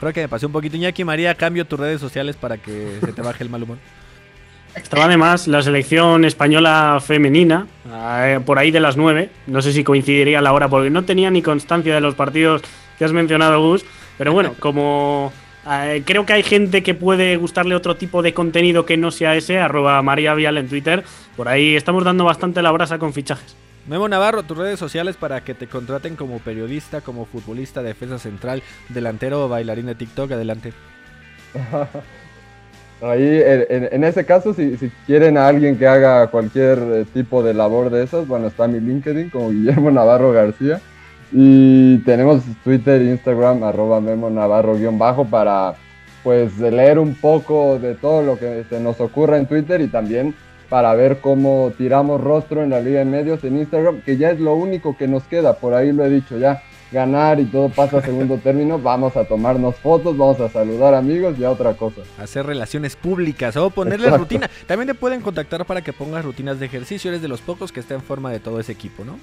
[0.00, 0.76] Creo que me pasé un poquito.
[0.76, 3.78] Iñaki María, cambio tus redes sociales para que se te baje el mal humor.
[4.74, 9.30] Estaba además la selección española femenina, eh, por ahí de las 9.
[9.46, 12.62] No sé si coincidiría la hora, porque no tenía ni constancia de los partidos
[12.98, 13.86] que has mencionado, Gus.
[14.18, 15.32] Pero bueno, como
[15.66, 19.34] eh, creo que hay gente que puede gustarle otro tipo de contenido que no sea
[19.34, 21.04] ese, arroba María Vial en Twitter.
[21.36, 23.56] Por ahí estamos dando bastante la brasa con fichajes.
[23.88, 28.62] Memo Navarro, tus redes sociales para que te contraten como periodista, como futbolista, defensa central,
[28.88, 30.32] delantero o bailarín de TikTok.
[30.32, 30.72] Adelante.
[33.02, 37.52] Ahí, en, ese caso, si, si, quieren a alguien que haga cualquier eh, tipo de
[37.52, 40.80] labor de esas, bueno, está mi LinkedIn como Guillermo Navarro García.
[41.30, 45.74] Y tenemos Twitter, Instagram, arroba Memo Navarro guion bajo para
[46.22, 50.34] pues leer un poco de todo lo que se nos ocurra en Twitter y también
[50.68, 54.40] para ver cómo tiramos rostro en la Liga de Medios en Instagram, que ya es
[54.40, 57.98] lo único que nos queda, por ahí lo he dicho ya, ganar y todo pasa
[57.98, 62.02] a segundo término, vamos a tomarnos fotos, vamos a saludar amigos y a otra cosa.
[62.18, 64.24] Hacer relaciones públicas o ponerle Exacto.
[64.24, 64.50] rutina.
[64.66, 67.80] También te pueden contactar para que pongas rutinas de ejercicio, eres de los pocos que
[67.80, 69.18] está en forma de todo ese equipo, ¿no?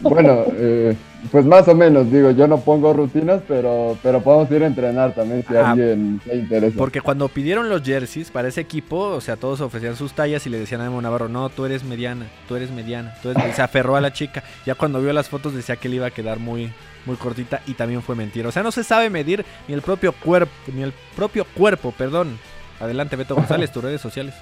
[0.00, 0.96] Bueno, eh,
[1.30, 5.14] pues más o menos, digo, yo no pongo rutinas, pero, pero podemos ir a entrenar
[5.14, 6.76] también si alguien le interesa.
[6.76, 10.50] Porque cuando pidieron los jerseys para ese equipo, o sea, todos ofrecían sus tallas y
[10.50, 13.12] le decían a Memo Navarro, no, tú eres mediana, tú eres mediana.
[13.16, 14.42] Entonces se aferró a la chica.
[14.64, 16.72] Ya cuando vio las fotos decía que le iba a quedar muy,
[17.06, 18.48] muy cortita y también fue mentira.
[18.48, 22.38] O sea, no se sabe medir ni el propio cuerpo, ni el propio cuerpo, perdón.
[22.80, 24.34] Adelante, Beto González, tus redes sociales.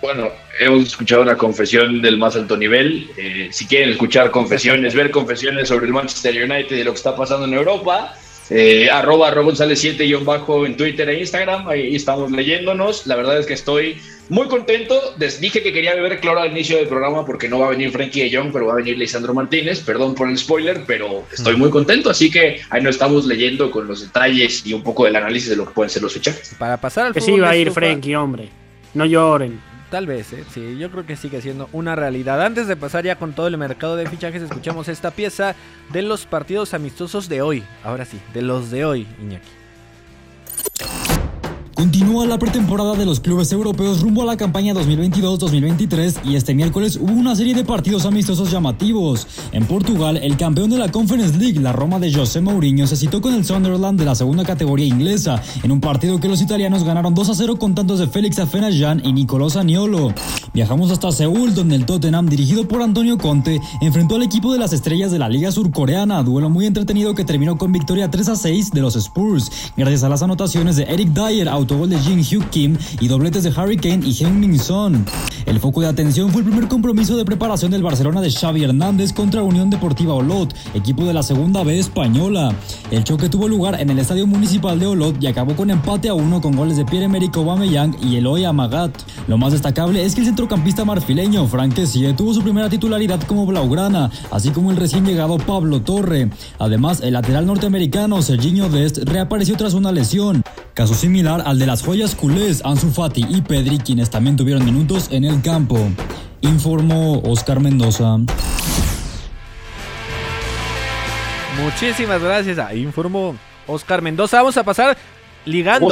[0.00, 0.28] Bueno,
[0.60, 3.10] hemos escuchado una confesión del más alto nivel.
[3.16, 7.16] Eh, si quieren escuchar confesiones, ver confesiones sobre el Manchester United y lo que está
[7.16, 8.14] pasando en Europa,
[8.50, 13.06] eh, arroba González 7 bajo en Twitter e Instagram, ahí estamos leyéndonos.
[13.06, 15.14] La verdad es que estoy muy contento.
[15.18, 17.90] Les dije que quería beber cloro al inicio del programa porque no va a venir
[17.90, 19.80] Frankie de Jong, pero va a venir Lisandro Martínez.
[19.80, 22.08] Perdón por el spoiler, pero estoy muy contento.
[22.08, 25.56] Así que ahí nos estamos leyendo con los detalles y un poco del análisis de
[25.56, 26.54] lo que pueden ser los fichajes.
[26.58, 28.48] Para pasar al Que sí va a ir Frankie, hombre.
[28.94, 29.67] No lloren.
[29.90, 30.44] Tal vez, ¿eh?
[30.52, 32.44] sí, yo creo que sigue siendo una realidad.
[32.44, 35.54] Antes de pasar ya con todo el mercado de fichajes, escuchamos esta pieza
[35.92, 37.64] de los partidos amistosos de hoy.
[37.82, 39.48] Ahora sí, de los de hoy, Iñaki.
[41.78, 46.98] Continúa la pretemporada de los clubes europeos rumbo a la campaña 2022-2023 y este miércoles
[47.00, 49.28] hubo una serie de partidos amistosos llamativos.
[49.52, 53.20] En Portugal, el campeón de la Conference League, la Roma de José Mourinho, se citó
[53.20, 57.14] con el Sunderland de la segunda categoría inglesa en un partido que los italianos ganaron
[57.14, 60.12] 2 a 0 con tantos de Félix Afenayan y Nicolò Saniolo.
[60.52, 64.72] Viajamos hasta Seúl, donde el Tottenham, dirigido por Antonio Conte, enfrentó al equipo de las
[64.72, 68.72] estrellas de la Liga Surcoreana, duelo muy entretenido que terminó con victoria 3 a 6
[68.72, 72.78] de los Spurs, gracias a las anotaciones de Eric Dyer, autogol de Jin Hyuk Kim
[72.98, 75.04] y dobletes de Harry Kane y Heung-Min Son.
[75.44, 79.12] El foco de atención fue el primer compromiso de preparación del Barcelona de Xavi Hernández
[79.12, 82.54] contra Unión Deportiva Olot, equipo de la segunda B española.
[82.90, 86.14] El choque tuvo lugar en el Estadio Municipal de Olot y acabó con empate a
[86.14, 88.92] uno con goles de Pierre-Emerick Aubameyang y Eloy Amagat.
[89.26, 93.44] Lo más destacable es que el centrocampista marfileño Frank Kessie tuvo su primera titularidad como
[93.44, 96.30] blaugrana, así como el recién llegado Pablo Torre.
[96.58, 100.42] Además, el lateral norteamericano Serginho Dest reapareció tras una lesión.
[100.78, 105.08] Caso similar al de las joyas culés Ansu Fati y Pedri, quienes también tuvieron minutos
[105.10, 105.78] en el campo.
[106.40, 108.18] Informó Oscar Mendoza.
[111.60, 112.58] Muchísimas gracias.
[112.58, 114.38] Ahí informó Oscar Mendoza.
[114.38, 114.96] Vamos a pasar
[115.44, 115.88] ligando.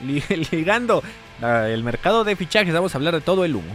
[0.00, 1.02] Li ligando
[1.42, 2.74] uh, el mercado de fichajes.
[2.74, 3.72] Vamos a hablar de todo el humo.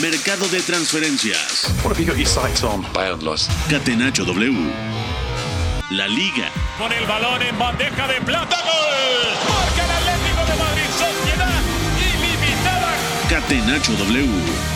[0.00, 1.64] Mercado de transferencias.
[1.82, 2.84] What have you got your sights on?
[3.68, 4.70] Catenacho W.
[5.90, 6.48] La Liga.
[6.82, 8.56] Con el balón en bandeja de plata.
[8.56, 9.52] ¡Gol!
[9.54, 10.82] Marca el Atlético de Madrid.
[10.90, 11.62] Sociedad
[11.96, 12.90] ilimitada.
[13.30, 14.71] Catenacho W.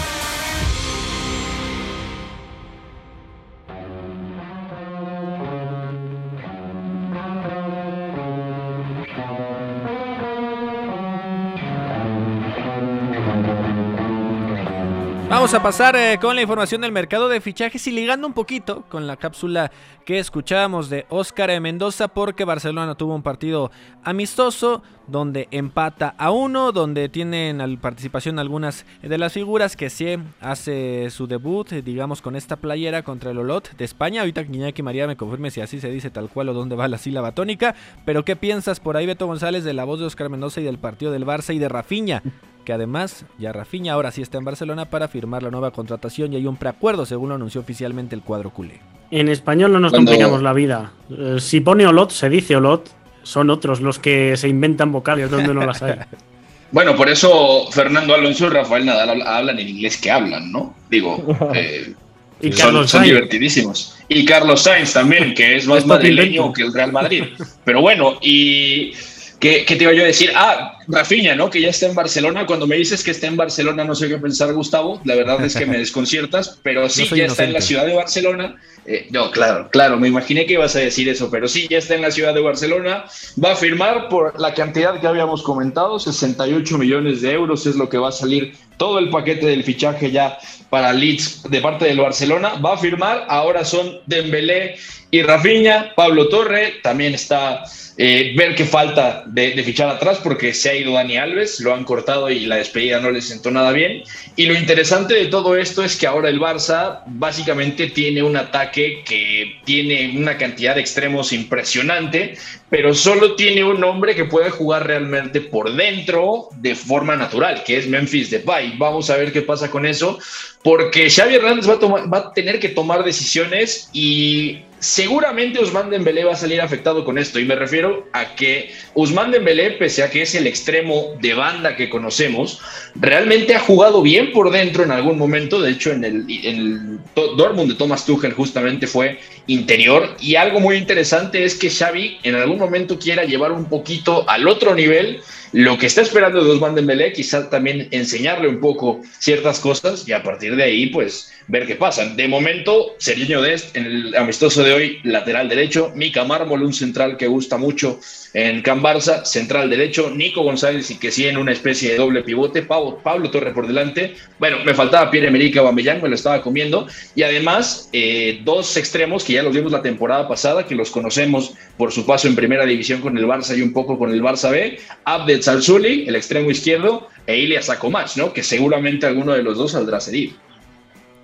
[15.28, 18.84] Vamos a pasar eh, con la información del mercado de fichajes y ligando un poquito
[18.88, 19.72] con la cápsula
[20.04, 23.72] que escuchábamos de Óscar Mendoza porque Barcelona tuvo un partido
[24.04, 31.10] amistoso donde empata a uno, donde tienen participación algunas de las figuras que sí hace
[31.10, 34.20] su debut, digamos, con esta playera contra el Olot de España.
[34.20, 36.98] Ahorita Guiñaki María me confirme si así se dice tal cual o dónde va la
[36.98, 37.74] sílaba tónica.
[38.04, 40.78] Pero ¿qué piensas por ahí, Beto González, de la voz de Óscar Mendoza y del
[40.78, 42.22] partido del Barça y de Rafiña?
[42.66, 46.36] Que además ya Rafinha ahora sí está en Barcelona para firmar la nueva contratación y
[46.36, 48.80] hay un preacuerdo según lo anunció oficialmente el cuadro culé.
[49.12, 50.92] En español no nos complicamos la vida.
[51.08, 52.90] Eh, si pone Olot, se dice Olot,
[53.22, 55.94] son otros los que se inventan vocales donde no las hay.
[56.72, 60.74] bueno, por eso Fernando Alonso y Rafael Nadal hablan en inglés que hablan, ¿no?
[60.90, 61.24] Digo,
[61.54, 61.94] eh,
[62.42, 63.96] y son, son divertidísimos.
[64.08, 67.24] Y Carlos Sainz también, que es más madrileño que el Real Madrid.
[67.64, 68.92] Pero bueno, y
[69.38, 70.32] ¿Qué, te iba yo a decir?
[70.34, 71.50] Ah, Rafiña, ¿no?
[71.50, 72.46] Que ya está en Barcelona.
[72.46, 75.00] Cuando me dices que está en Barcelona, no sé qué pensar, Gustavo.
[75.04, 78.56] La verdad es que me desconciertas, pero sí, ya está en la ciudad de Barcelona.
[78.86, 81.96] Eh, no, claro, claro, me imaginé que ibas a decir eso, pero sí, ya está
[81.96, 83.04] en la ciudad de Barcelona.
[83.42, 87.88] Va a firmar por la cantidad que habíamos comentado, 68 millones de euros es lo
[87.88, 90.38] que va a salir todo el paquete del fichaje ya
[90.70, 92.54] para Leeds de parte del Barcelona.
[92.64, 94.76] Va a firmar, ahora son Dembélé
[95.10, 97.64] y Rafinha, Pablo Torre, también está
[97.98, 101.84] eh, ver qué falta de, fichar atrás porque se ha ido Dani Alves, lo han
[101.84, 104.02] cortado y la despedida no le sentó nada bien.
[104.36, 109.02] Y lo interesante de todo esto es que ahora el Barça básicamente tiene un ataque
[109.04, 112.36] que tiene una cantidad de extremos impresionante,
[112.68, 117.76] pero solo tiene un hombre que puede jugar realmente por dentro de forma natural, que
[117.76, 118.74] es Memphis Depay.
[118.76, 120.18] Vamos a ver qué pasa con eso,
[120.66, 126.24] porque Xavi Hernández va a, va a tener que tomar decisiones y Seguramente Usman Dembélé
[126.24, 130.10] va a salir afectado con esto y me refiero a que Usman Dembélé, pese a
[130.10, 132.60] que es el extremo de banda que conocemos,
[132.94, 135.62] realmente ha jugado bien por dentro en algún momento.
[135.62, 140.60] De hecho, en el, en el Dortmund de Thomas Tuchel justamente fue interior y algo
[140.60, 145.20] muy interesante es que Xavi en algún momento quiera llevar un poquito al otro nivel
[145.52, 150.12] lo que está esperando de Usman Dembélé, quizás también enseñarle un poco ciertas cosas y
[150.12, 152.06] a partir de ahí, pues, ver qué pasa.
[152.06, 157.16] De momento, Seriño Dest, en el amistoso de hoy, lateral derecho, Mika Mármol, un central
[157.16, 158.00] que gusta mucho
[158.36, 162.22] en Can Barça, central derecho, Nico González y que sí en una especie de doble
[162.22, 164.14] pivote, Pablo, Pablo Torre por delante.
[164.38, 166.86] Bueno, me faltaba Pierre-Emerick Aubameyang, me lo estaba comiendo.
[167.14, 171.54] Y además, eh, dos extremos que ya los vimos la temporada pasada, que los conocemos
[171.78, 174.50] por su paso en primera división con el Barça y un poco con el Barça
[174.50, 178.34] B, Abdel Salzuli, el extremo izquierdo, e Ilya Sakomach, ¿no?
[178.34, 180.34] Que seguramente alguno de los dos saldrá cedido.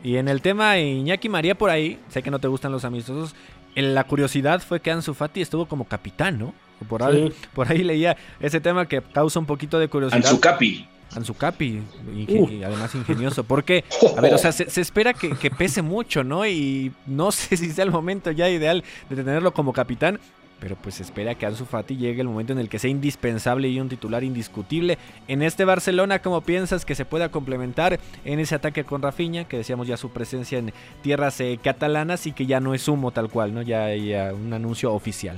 [0.03, 3.35] Y en el tema Iñaki María por ahí, sé que no te gustan los amistosos,
[3.77, 6.55] la curiosidad fue que Ansu Fati estuvo como capitán, ¿no?
[6.85, 10.25] Por ahí, por ahí leía ese tema que causa un poquito de curiosidad.
[10.25, 10.89] Ansu Capi.
[11.15, 11.83] Ansu Capi,
[12.17, 13.45] y además ingenioso.
[13.45, 13.85] Porque,
[14.17, 16.47] a ver, o sea, se, espera que, que, pese mucho, ¿no?
[16.47, 20.19] Y no sé si sea el momento ya ideal de tenerlo como capitán.
[20.63, 23.69] Pero pues se espera que Ansu Fati llegue el momento en el que sea indispensable
[23.69, 24.97] y un titular indiscutible.
[25.27, 29.43] En este Barcelona, ¿cómo piensas que se pueda complementar en ese ataque con Rafinha?
[29.43, 33.11] Que decíamos ya su presencia en tierras eh, catalanas y que ya no es humo
[33.11, 33.63] tal cual, ¿no?
[33.63, 35.37] Ya hay un anuncio oficial.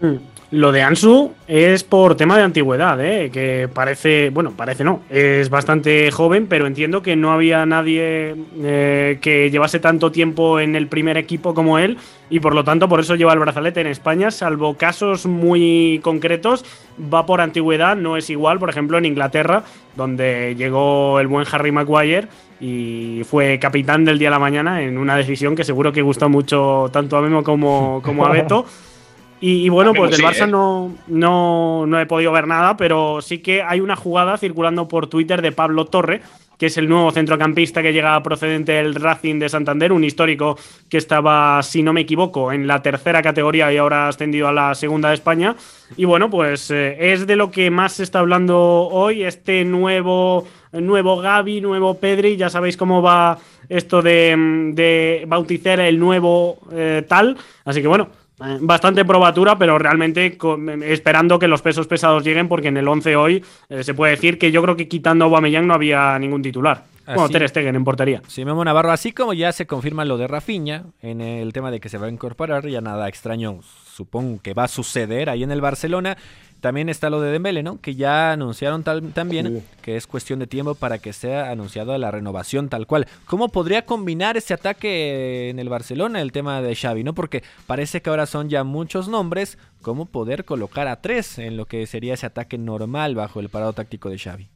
[0.00, 0.36] Mm.
[0.52, 3.30] Lo de Ansu es por tema de antigüedad, ¿eh?
[3.32, 9.18] que parece, bueno, parece no, es bastante joven, pero entiendo que no había nadie eh,
[9.20, 11.98] que llevase tanto tiempo en el primer equipo como él
[12.30, 16.64] y por lo tanto por eso lleva el brazalete en España, salvo casos muy concretos,
[17.12, 19.64] va por antigüedad, no es igual, por ejemplo, en Inglaterra,
[19.96, 22.28] donde llegó el buen Harry Maguire
[22.60, 26.28] y fue capitán del día a la mañana en una decisión que seguro que gustó
[26.28, 28.64] mucho tanto a Memo como, como a Beto.
[29.40, 30.50] Y, bueno, pues del Barça ¿eh?
[30.50, 35.08] no, no, no, he podido ver nada, pero sí que hay una jugada circulando por
[35.08, 36.22] Twitter de Pablo Torre,
[36.58, 40.96] que es el nuevo centrocampista que llega procedente del Racing de Santander, un histórico que
[40.96, 44.74] estaba, si no me equivoco, en la tercera categoría y ahora ha ascendido a la
[44.74, 45.54] segunda de España.
[45.98, 50.46] Y bueno, pues eh, es de lo que más se está hablando hoy, este nuevo,
[50.72, 54.34] nuevo Gaby, nuevo Pedri, ya sabéis cómo va esto de,
[54.72, 57.36] de bautizar el nuevo eh, tal.
[57.64, 60.36] Así que bueno, bastante probatura, pero realmente
[60.84, 64.38] esperando que los pesos pesados lleguen, porque en el 11 hoy eh, se puede decir
[64.38, 66.84] que yo creo que quitando a Aubameyang no había ningún titular.
[67.06, 68.22] bueno, Ter Stegen en portería.
[68.26, 71.80] Sí, Memo Navarro, así como ya se confirma lo de Rafinha en el tema de
[71.80, 73.60] que se va a incorporar, ya nada extraño
[73.96, 76.18] supongo que va a suceder ahí en el Barcelona.
[76.60, 77.80] También está lo de Dembele, ¿no?
[77.80, 82.68] Que ya anunciaron también que es cuestión de tiempo para que sea anunciado la renovación
[82.68, 83.06] tal cual.
[83.26, 87.14] ¿Cómo podría combinar ese ataque en el Barcelona el tema de Xavi, no?
[87.14, 89.58] Porque parece que ahora son ya muchos nombres.
[89.82, 93.72] ¿Cómo poder colocar a tres en lo que sería ese ataque normal bajo el parado
[93.72, 94.48] táctico de Xavi?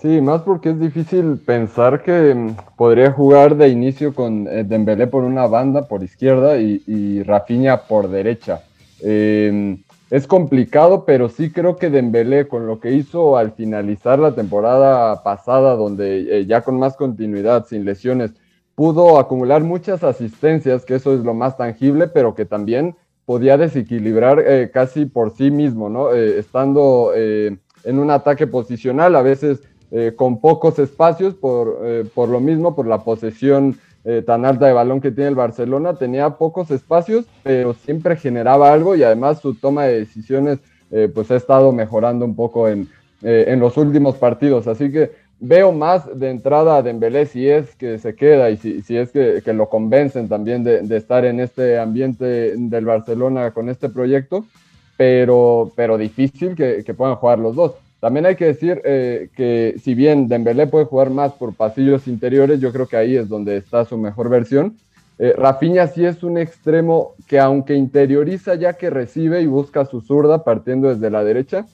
[0.00, 5.06] Sí, más porque es difícil pensar que mm, podría jugar de inicio con eh, Dembélé
[5.06, 8.62] por una banda por izquierda y, y Rafinha por derecha.
[9.00, 9.76] Eh,
[10.14, 15.24] es complicado, pero sí creo que Dembélé con lo que hizo al finalizar la temporada
[15.24, 18.30] pasada, donde eh, ya con más continuidad, sin lesiones,
[18.76, 22.94] pudo acumular muchas asistencias, que eso es lo más tangible, pero que también
[23.26, 26.14] podía desequilibrar eh, casi por sí mismo, ¿no?
[26.14, 29.64] Eh, estando en un ataque posicional, a veces
[30.14, 31.78] con pocos espacios, por,
[32.14, 35.94] por lo mismo, por la posesión eh, tan alta de balón que tiene el Barcelona,
[35.94, 40.58] tenía pocos espacios, pero siempre generaba algo y además su toma de decisiones
[40.90, 42.88] eh, pues ha estado mejorando un poco en,
[43.22, 44.66] eh, en los últimos partidos.
[44.66, 48.82] Así que veo más de entrada a Dembélé si es que se queda y si,
[48.82, 53.52] si es que, que, lo convencen también de, de, estar en este ambiente del Barcelona
[53.52, 54.44] con este proyecto,
[54.96, 57.72] pero, pero difícil que, que puedan jugar los dos.
[58.04, 62.60] También hay que decir eh, que si bien Dembélé puede jugar más por pasillos interiores,
[62.60, 64.76] yo creo que ahí es donde está su mejor versión.
[65.18, 70.02] Eh, Rafinha sí es un extremo que aunque interioriza ya que recibe y busca su
[70.02, 71.64] zurda partiendo desde la derecha,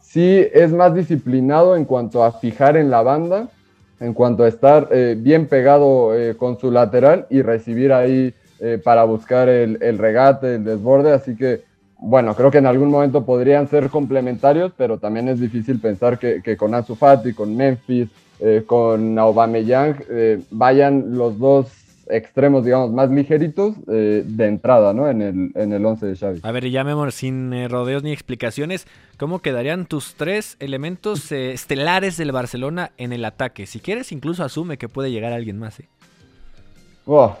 [0.00, 3.48] sí es más disciplinado en cuanto a fijar en la banda,
[3.98, 8.32] en cuanto a estar eh, bien pegado eh, con su lateral y recibir ahí
[8.84, 11.12] para buscar el, regate, el desborde.
[11.12, 11.62] Así que,
[12.00, 16.42] bueno, creo que en algún momento podrían ser complementarios, pero también es difícil pensar que,
[16.42, 18.08] que con Ansu Fati, con Memphis,
[18.40, 21.80] eh, con Aubameyang, eh, vayan los dos
[22.10, 25.08] extremos, digamos, más ligeritos eh, de entrada, ¿no?
[25.08, 26.40] En el, en el 11 de Xavi.
[26.42, 28.86] A ver, ya Memo, sin eh, rodeos ni explicaciones,
[29.16, 33.66] ¿cómo quedarían tus tres elementos eh, estelares del Barcelona en el ataque?
[33.66, 35.88] Si quieres, incluso asume que puede llegar alguien más, ¿eh?
[37.06, 37.36] Oh,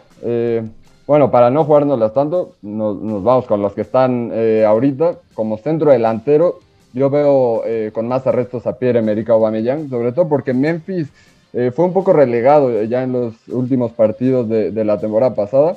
[1.10, 5.16] bueno, para no jugárnoslas tanto, nos, nos, vamos con los que están eh, ahorita.
[5.34, 6.60] Como centro delantero,
[6.92, 11.08] yo veo con más arrestos a Pierre-Emerick Aubameyang, sobre todo porque Memphis
[11.52, 15.76] eh, fue un poco relegado ya en los últimos partidos de, de la temporada pasada.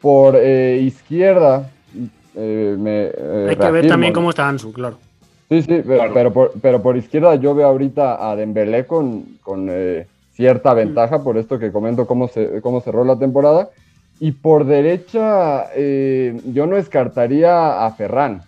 [0.00, 1.70] Por eh, izquierda,
[2.34, 3.10] eh, me,
[3.50, 4.96] hay que ver también cómo está Ansu, claro.
[5.50, 6.14] Sí, sí, pero, claro.
[6.14, 9.70] pero, por, pero, por, izquierda yo veo ahorita a Dembélé con, con
[10.32, 13.68] cierta ventaja, por esto que comento cómo, se, cómo cerró la temporada.
[14.20, 18.42] Y por derecha, yo no descartaría a Ferran,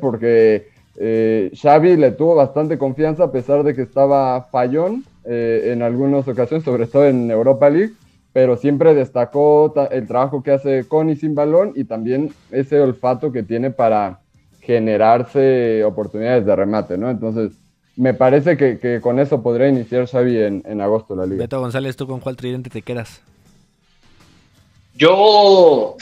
[0.00, 6.26] porque Xavi le tuvo bastante confianza a pesar de que estaba fallón eh, en algunas
[6.26, 7.92] ocasiones, sobre todo en Europa League,
[8.32, 13.30] pero siempre destacó el trabajo que hace con y sin balón y también ese olfato
[13.30, 14.20] que tiene para
[14.60, 17.10] generarse oportunidades de remate, ¿no?
[17.10, 17.52] Entonces,
[17.94, 21.42] me parece que, que con eso podría iniciar Xavi en, en, agosto la liga.
[21.42, 23.20] Beto González, ¿tú con cuál tridente te quedas?
[24.98, 25.96] Yo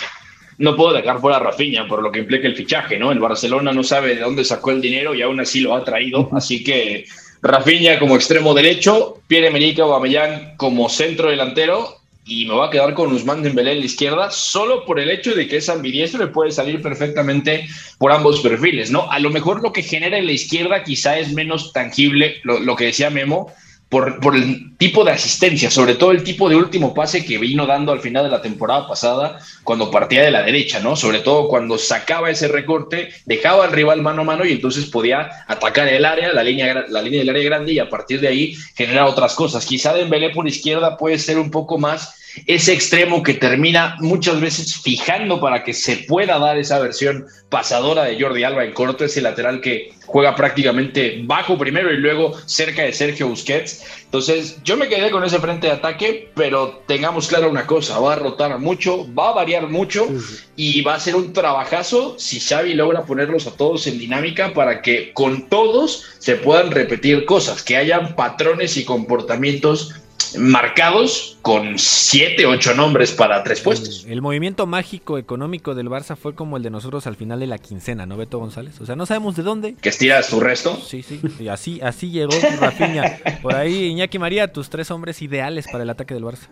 [0.56, 3.12] no puedo dejar fuera a Rafinha por lo que implica el fichaje, ¿no?
[3.12, 6.30] El Barcelona no sabe de dónde sacó el dinero y aún así lo ha traído,
[6.32, 7.04] así que
[7.42, 13.12] Rafinha como extremo derecho, Pierre-Emerick Aubameyang como centro delantero y me voy a quedar con
[13.12, 16.50] Usman Dembélé en la izquierda solo por el hecho de que es ambidiestro y puede
[16.50, 17.68] salir perfectamente
[17.98, 19.12] por ambos perfiles, ¿no?
[19.12, 22.74] A lo mejor lo que genera en la izquierda quizá es menos tangible, lo, lo
[22.74, 23.52] que decía Memo,
[23.88, 27.66] por, por, el tipo de asistencia, sobre todo el tipo de último pase que vino
[27.66, 30.96] dando al final de la temporada pasada cuando partía de la derecha, ¿no?
[30.96, 35.44] Sobre todo cuando sacaba ese recorte, dejaba al rival mano a mano y entonces podía
[35.46, 38.56] atacar el área, la línea, la línea del área grande y a partir de ahí
[38.74, 39.64] generar otras cosas.
[39.64, 44.76] Quizá Dembélé por izquierda puede ser un poco más ese extremo que termina muchas veces
[44.76, 49.20] fijando para que se pueda dar esa versión pasadora de Jordi Alba en corto, ese
[49.20, 53.84] lateral que juega prácticamente bajo primero y luego cerca de Sergio Busquets.
[54.04, 58.14] Entonces, yo me quedé con ese frente de ataque, pero tengamos claro una cosa, va
[58.14, 60.08] a rotar mucho, va a variar mucho
[60.54, 64.82] y va a ser un trabajazo si Xavi logra ponerlos a todos en dinámica para
[64.82, 69.94] que con todos se puedan repetir cosas, que hayan patrones y comportamientos
[70.38, 74.04] marcados con siete, ocho nombres para tres puestos.
[74.04, 77.46] El, el, movimiento mágico económico del Barça fue como el de nosotros al final de
[77.46, 78.80] la quincena, ¿no, Beto González?
[78.80, 79.74] O sea, no sabemos de dónde.
[79.80, 80.76] ¿Que estiras tu resto?
[80.76, 81.20] Sí, sí.
[81.38, 83.18] Y así, así llegó Rafinha.
[83.42, 86.48] Por ahí, Iñaki María, tus tres hombres ideales para el ataque del Barça.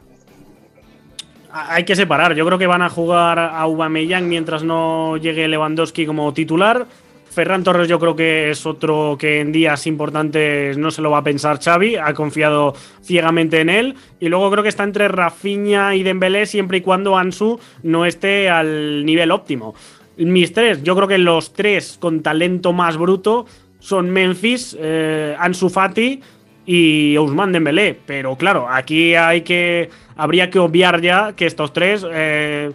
[1.52, 2.34] Hay que separar.
[2.34, 6.86] Yo creo que van a jugar a Aubameyang mientras no llegue Lewandowski como titular.
[7.34, 11.18] Ferran Torres yo creo que es otro que en días importantes no se lo va
[11.18, 15.96] a pensar Xavi, ha confiado ciegamente en él y luego creo que está entre Rafinha
[15.96, 19.74] y Dembélé siempre y cuando Ansu no esté al nivel óptimo.
[20.16, 23.46] Mis tres, yo creo que los tres con talento más bruto
[23.80, 26.20] son Memphis, eh, Ansu Fati
[26.66, 32.06] y Ousmane Dembélé, pero claro, aquí hay que habría que obviar ya que estos tres
[32.08, 32.70] eh,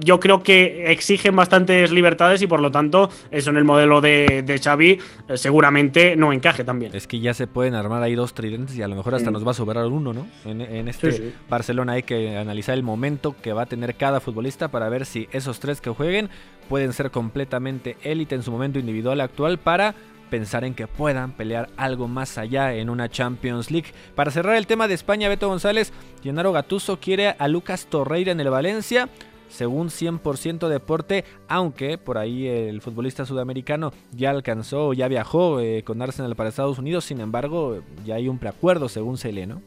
[0.00, 4.42] yo creo que exigen bastantes libertades y por lo tanto eso en el modelo de,
[4.44, 6.94] de Xavi eh, seguramente no encaje también.
[6.94, 9.46] Es que ya se pueden armar ahí dos tridentes y a lo mejor hasta nos
[9.46, 10.26] va a sobrar uno, ¿no?
[10.44, 11.34] En, en este Sí, sí.
[11.48, 15.28] Barcelona hay que analizar el momento que va a tener cada futbolista para ver si
[15.32, 16.28] esos tres que jueguen
[16.68, 19.94] pueden ser completamente élite en su momento individual actual para
[20.30, 23.92] pensar en que puedan pelear algo más allá en una Champions League.
[24.14, 25.92] Para cerrar el tema de España, Beto González,
[26.22, 29.08] Gennaro Gattuso quiere a Lucas Torreira en el Valencia.
[29.48, 36.02] Según 100% deporte, aunque por ahí el futbolista sudamericano ya alcanzó, ya viajó eh, con
[36.02, 39.62] Arsenal para Estados Unidos, sin embargo, ya hay un preacuerdo según se lee, ¿no?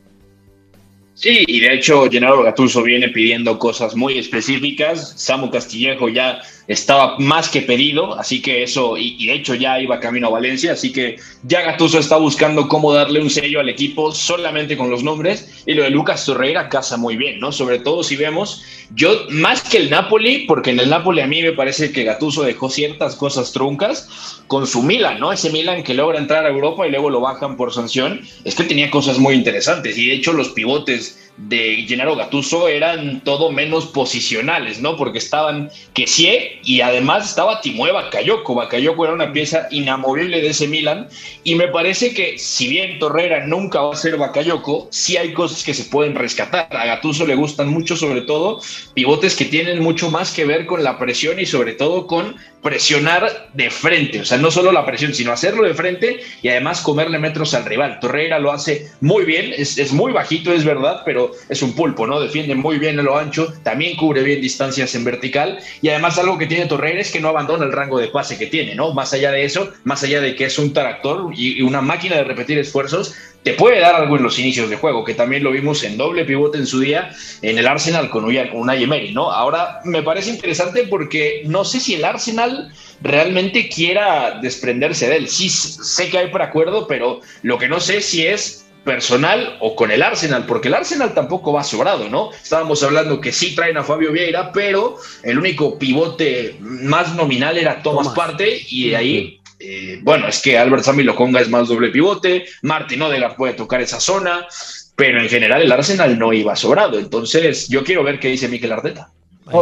[1.20, 5.16] Sí, y de hecho Gennaro Gattuso viene pidiendo cosas muy específicas.
[5.18, 6.40] Samu Castillejo ya
[6.70, 10.74] estaba más que pedido, así que eso, y, de hecho ya iba camino a Valencia,
[10.74, 15.04] así que ya Gattuso está buscando cómo darle un sello al equipo solamente con los
[15.04, 15.64] nombres.
[15.66, 17.52] Y lo de Lucas Torreira casa muy bien, ¿no?
[17.52, 18.64] Sobre todo si vemos,
[18.94, 22.44] yo más que el Napoli, porque en el Napoli a mí me parece que Gattuso
[22.44, 24.08] dejó ciertas cosas truncas
[24.46, 25.32] con su Milan, ¿no?
[25.32, 28.64] Ese Milan que logra entrar a Europa y luego lo bajan por sanción, es que
[28.64, 33.86] tenía cosas muy interesantes y de hecho los pivotes de Gennaro Gattuso eran todo menos
[33.88, 34.98] posicionales, ¿no?
[34.98, 38.56] Porque estaban Kessie y además estaba Timue Bakayoko.
[38.56, 41.08] Bakayoko era una pieza inamovible de ese Milan
[41.44, 45.64] y me parece que si bien Torreira nunca va a ser Bakayoko, sí hay cosas
[45.64, 46.68] que se pueden rescatar.
[46.72, 48.62] A Gattuso le gustan mucho, sobre todo,
[48.94, 53.50] pivotes que tienen mucho más que ver con la presión y sobre todo con presionar
[53.54, 57.18] de frente, o sea, no solo la presión, sino hacerlo de frente y además comerle
[57.18, 58.00] metros al rival.
[58.00, 62.06] Torreira lo hace muy bien, es, es, muy bajito, es verdad, pero es un pulpo,
[62.06, 62.20] ¿no?
[62.20, 66.38] Defiende muy bien en lo ancho, también cubre bien distancias en vertical y además algo
[66.38, 68.94] que tiene Torreira es que no abandona el rango de pase que tiene, ¿no?
[68.94, 72.18] Más allá de eso, más allá de que es un tractor y, y una máquina
[72.18, 75.52] de repetir esfuerzos, te puede dar algo en los inicios de juego, que también lo
[75.52, 77.12] vimos en doble pivote en su día
[77.42, 79.32] en el Arsenal con Unai Emery, ¿no?
[79.32, 82.72] Ahora me parece interesante porque no sé si el Arsenal
[83.02, 85.30] realmente quiera desprenderse de él.
[85.30, 89.76] Sí sé que hay por acuerdo, pero lo que no sé si es personal o
[89.76, 92.32] con el Arsenal, porque el Arsenal tampoco va sobrado, ¿no?
[92.32, 97.82] Estábamos hablando que sí traen a Fabio Vieira, pero el único pivote más nominal era
[97.84, 98.18] Thomas, Thomas.
[98.18, 102.46] Parte y de ahí eh, bueno, es que Albert Sammy Loconga es más doble pivote,
[102.62, 104.48] Martin Odegaard puede tocar esa zona,
[104.96, 106.98] pero en general el Arsenal no iba sobrado.
[106.98, 109.12] Entonces, yo quiero ver qué dice Mikel Arteta.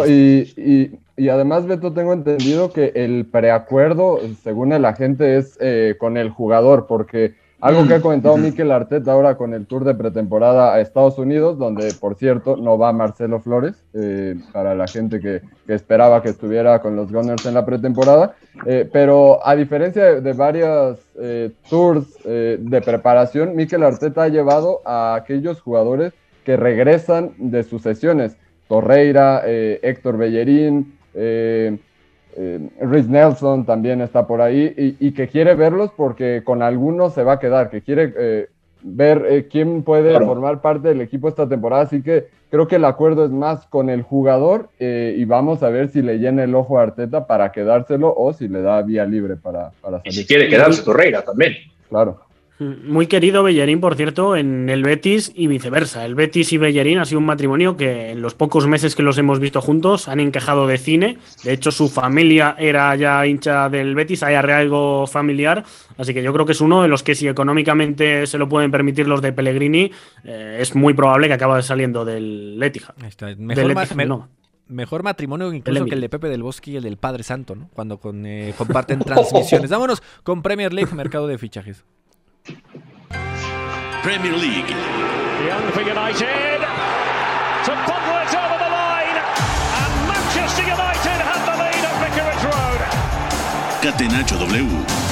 [0.08, 6.30] Y, además, Beto, tengo entendido que el preacuerdo, según el agente, es eh, con el
[6.30, 10.82] jugador, porque algo que ha comentado Mikel Arteta ahora con el tour de pretemporada a
[10.82, 15.74] Estados Unidos, donde, por cierto, no va Marcelo Flores, eh, para la gente que, que,
[15.74, 18.36] esperaba que estuviera con los Gunners en la pretemporada.
[18.66, 24.82] Eh, pero a diferencia de, de varios eh, tours de preparación, Mikel Arteta ha llevado
[24.86, 28.38] a aquellos jugadores que regresan de sus sesiones.
[28.68, 31.80] Torreira, Héctor Bellerín, eh,
[32.82, 37.24] Rhys Nelson también está por ahí y, y, que quiere verlos porque con algunos se
[37.24, 38.48] va a quedar, que quiere eh,
[38.84, 40.28] ver eh, quién puede claro.
[40.28, 41.84] formar parte del equipo esta temporada.
[41.84, 45.70] Así que creo que el acuerdo es más con el jugador eh, y vamos a
[45.70, 49.06] ver si le llena el ojo a Arteta para quedárselo o si le da vía
[49.06, 50.14] libre para, para salir.
[50.14, 51.54] Y si quiere quedarse Torreira también.
[51.90, 52.20] Claro.
[52.60, 56.06] Muy querido Bellerín, por cierto, en el Betis y viceversa.
[56.06, 59.20] El Betis y Bellerín ha sido un matrimonio que en los pocos meses que los
[59.20, 61.20] hemos visto juntos han encajado de cine.
[61.44, 65.64] De hecho, su familia era ya hincha del Betis, hay arraigo familiar.
[66.00, 68.72] Así que yo creo que es uno de los que si económicamente se lo pueden
[68.72, 69.92] permitir los de Pellegrini,
[70.24, 72.96] eh, es muy probable que acabe saliendo del Letija.
[72.98, 74.30] Mejor, del Etihad, no.
[74.68, 77.56] Mejor matrimonio incluso el que el de Pepe del Bosque y el del Padre Santo,
[77.56, 77.70] ¿no?
[77.74, 79.70] Cuando con, eh, comparten transmisiones.
[79.70, 81.86] Vámonos con Premier League, mercado de fichajes.
[84.04, 84.70] Premier League.
[85.46, 86.60] Young for United.
[87.66, 89.18] To bubble it over the line.
[89.82, 92.82] And Manchester United have the lead at Vicarage Road.
[93.82, 95.08] Catenacho W.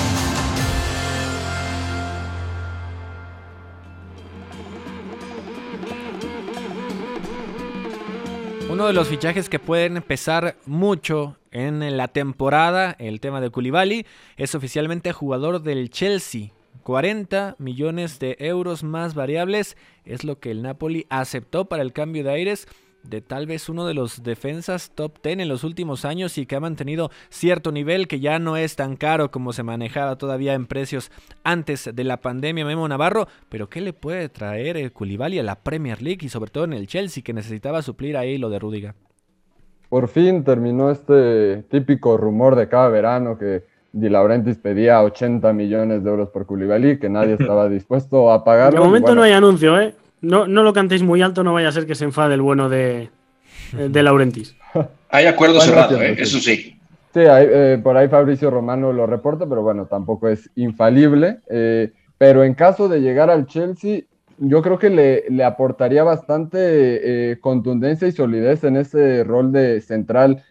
[8.70, 14.06] Uno de los fichajes que pueden empezar mucho en la temporada, el tema de Koulibaly,
[14.36, 16.52] es oficialmente jugador del Chelsea.
[16.86, 19.76] 40 millones de euros más variables
[20.06, 22.68] es lo que el Napoli aceptó para el cambio de aires
[23.02, 26.56] de tal vez uno de los defensas top 10 en los últimos años y que
[26.56, 30.68] ha mantenido cierto nivel que ya no es tan caro como se manejaba todavía en
[30.68, 31.12] precios
[31.44, 35.56] antes de la pandemia Memo Navarro, pero ¿qué le puede traer el Koulibaly a la
[35.56, 38.94] Premier League y sobre todo en el Chelsea que necesitaba suplir ahí lo de Rudiga?
[39.90, 43.64] Por fin terminó este típico rumor de cada verano que
[43.96, 48.82] Di Laurentiis pedía 80 millones de euros por Koulibaly, que nadie estaba dispuesto a pagarlo.
[48.82, 49.96] De momento bueno, no hay anuncio, ¿eh?
[50.20, 52.68] No, no lo cantéis muy alto, no vaya a ser que se enfade el bueno
[52.68, 53.04] de,
[53.78, 54.56] eh, de Laurentis.
[55.10, 56.16] Hay acuerdo cerrado, ¿eh?
[56.18, 56.78] eso sí.
[57.14, 61.40] Sí, hay, por ahí Fabricio Romano lo reporta, pero bueno, tampoco es infalible.
[62.18, 64.02] pero en caso de llegar al Chelsea,
[64.40, 70.44] yo creo que le, le aportaría bastante contundencia y solidez en ese rol de central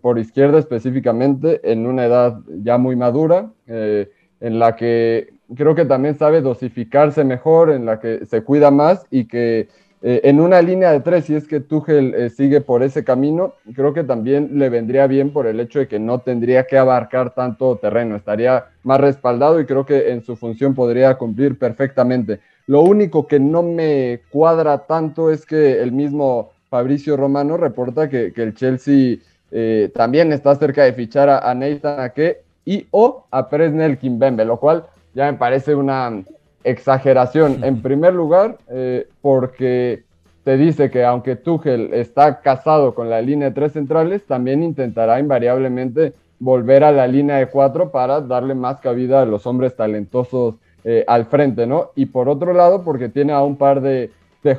[0.00, 6.16] por izquierda específicamente, en una edad ya muy madura, en la que creo que también
[6.16, 9.68] sabe dosificarse mejor, en la que se cuida más y que
[10.04, 13.54] eh, en una línea de tres, si es que Tuchel eh, sigue por ese camino,
[13.72, 17.34] creo que también le vendría bien por el hecho de que no tendría que abarcar
[17.34, 22.40] tanto terreno, estaría más respaldado y creo que en su función podría cumplir perfectamente.
[22.66, 28.32] Lo único que no me cuadra tanto es que el mismo Fabricio Romano reporta que,
[28.34, 29.18] el Chelsea
[29.52, 34.44] eh, también está cerca de fichar a, a Nathan Ake y o a Presnel Kimbembe,
[34.44, 36.22] lo cual ya me parece una
[36.64, 37.62] exageración.
[37.62, 40.04] En primer lugar, eh, porque
[40.44, 45.20] te dice que aunque Tuchel está casado con la línea de tres centrales, también intentará
[45.20, 50.56] invariablemente volver a la línea de cuatro para darle más cabida a los hombres talentosos
[50.84, 51.90] eh, al frente, ¿no?
[51.94, 54.10] Y por otro lado, porque tiene a un par de,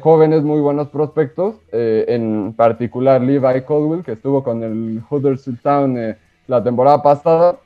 [0.01, 6.15] jóvenes muy buenos prospectos, eh, en particular Levi Caldwell, que estuvo con el Huddersfield Town
[6.47, 7.57] la temporada pasada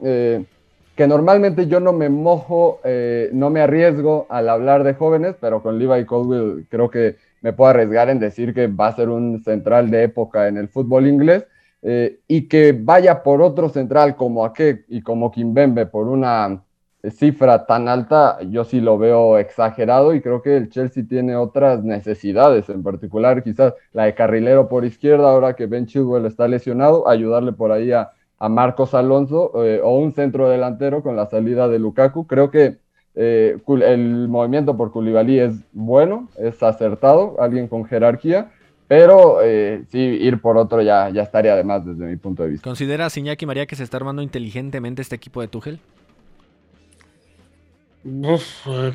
[0.97, 5.61] que normalmente yo no me mojo, eh, no me arriesgo al hablar de jóvenes, pero
[5.61, 9.43] con Levi Colwell creo que me puedo arriesgar en decir que va a ser un
[9.43, 11.45] central de época en el fútbol inglés
[11.83, 16.63] eh, y que vaya por otro central como Ake y como Kimbembe por una
[17.11, 21.83] cifra tan alta, yo sí lo veo exagerado y creo que el Chelsea tiene otras
[21.83, 27.07] necesidades, en particular quizás la de carrilero por izquierda, ahora que Ben Chilwell está lesionado,
[27.07, 31.79] ayudarle por ahí a, Marcos Alonso eh, o un centro delantero con la salida de
[31.79, 32.27] Lukaku.
[32.27, 32.77] Creo que
[33.15, 38.51] eh, el movimiento por Koulibaly es bueno, es acertado, alguien con jerarquía,
[38.87, 42.63] pero eh, sí, ir por otro ya, ya estaría además desde mi punto de vista.
[42.63, 45.79] ¿Considera Iñaki María que se está armando inteligentemente este equipo de Tuchel?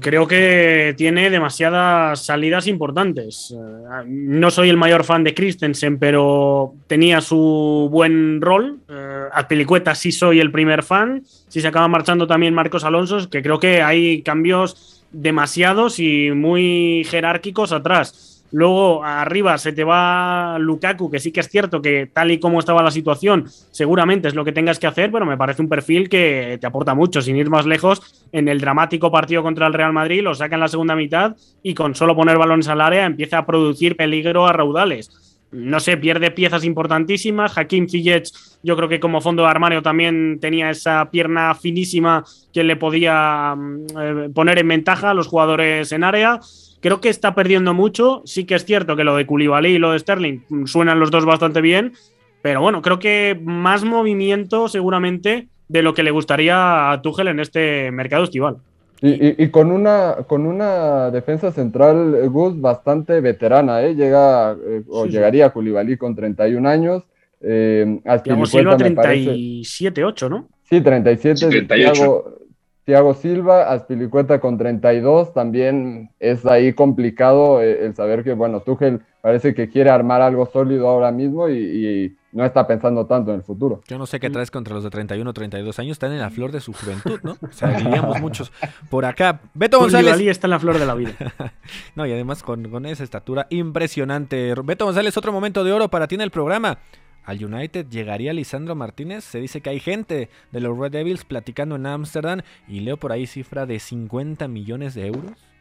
[0.00, 3.54] Creo que tiene demasiadas salidas importantes.
[3.54, 8.78] Eh, no soy el mayor fan de Christensen, pero tenía su buen rol.
[8.88, 11.22] Eh, a Pelicueta sí soy el primer fan.
[11.48, 17.04] Si se acaba marchando también Marcos Alonso, que creo que hay cambios demasiados y muy
[17.08, 18.31] jerárquicos atrás.
[18.52, 22.58] Luego arriba se te va Lukaku, que sí que es cierto que tal y como
[22.58, 26.10] estaba la situación, seguramente es lo que tengas que hacer, pero me parece un perfil
[26.10, 27.22] que te aporta mucho.
[27.22, 30.60] Sin ir más lejos, en el dramático partido contra el Real Madrid lo saca en
[30.60, 34.52] la segunda mitad y con solo poner balones al área empieza a producir peligro a
[34.52, 35.21] raudales.
[35.52, 37.56] No sé, pierde piezas importantísimas.
[37.56, 38.30] Hakim Ziyech,
[38.62, 42.24] yo creo que como fondo de armario también tenía esa pierna finísima
[42.54, 46.40] que le podía mm, eh, poner en ventaja a los jugadores en área.
[46.80, 48.22] Creo que está perdiendo mucho.
[48.24, 51.26] Sí que es cierto que lo de Koulibaly y lo de Sterling suenan los dos
[51.26, 51.92] bastante bien.
[52.40, 57.40] Pero bueno, creo que más movimiento seguramente de lo que le gustaría a Tuchel en
[57.40, 58.56] este mercado estival.
[59.04, 63.96] Y, con, una, con una defensa central, eh, Gus, bastante veterana, ¿eh?
[63.96, 67.02] Llega, eh, o llegaría a Koulibaly con 31 años.
[67.40, 68.00] Eh,
[68.44, 70.48] Silva 37, 8, ¿no?
[70.62, 71.48] Sí, 37.
[71.48, 72.42] 38.
[72.84, 79.00] Thiago Silva, Aspilicueta con 32, también es ahí complicado eh, el saber que, bueno, Tuchel
[79.20, 83.42] parece que quiere armar algo sólido ahora mismo y, no está pensando tanto en el
[83.42, 83.82] futuro.
[83.86, 86.50] Yo no sé qué traes contra los de 31 32 años, están en la flor
[86.50, 87.36] de su juventud, ¿no?
[87.40, 88.52] O sea, diríamos muchos
[88.90, 89.40] por acá.
[89.54, 90.18] Beto González.
[90.20, 91.12] está en la flor de la vida.
[91.94, 94.54] no, y además con, con esa estatura impresionante.
[94.64, 96.78] Beto González, otro momento de oro para ti en el programa
[97.24, 99.24] al United llegaría Lisandro Martínez.
[99.24, 103.12] Se dice que hay gente de los Red Devils platicando en Ámsterdam y leo por
[103.12, 105.51] ahí cifra de 50 millones de euros.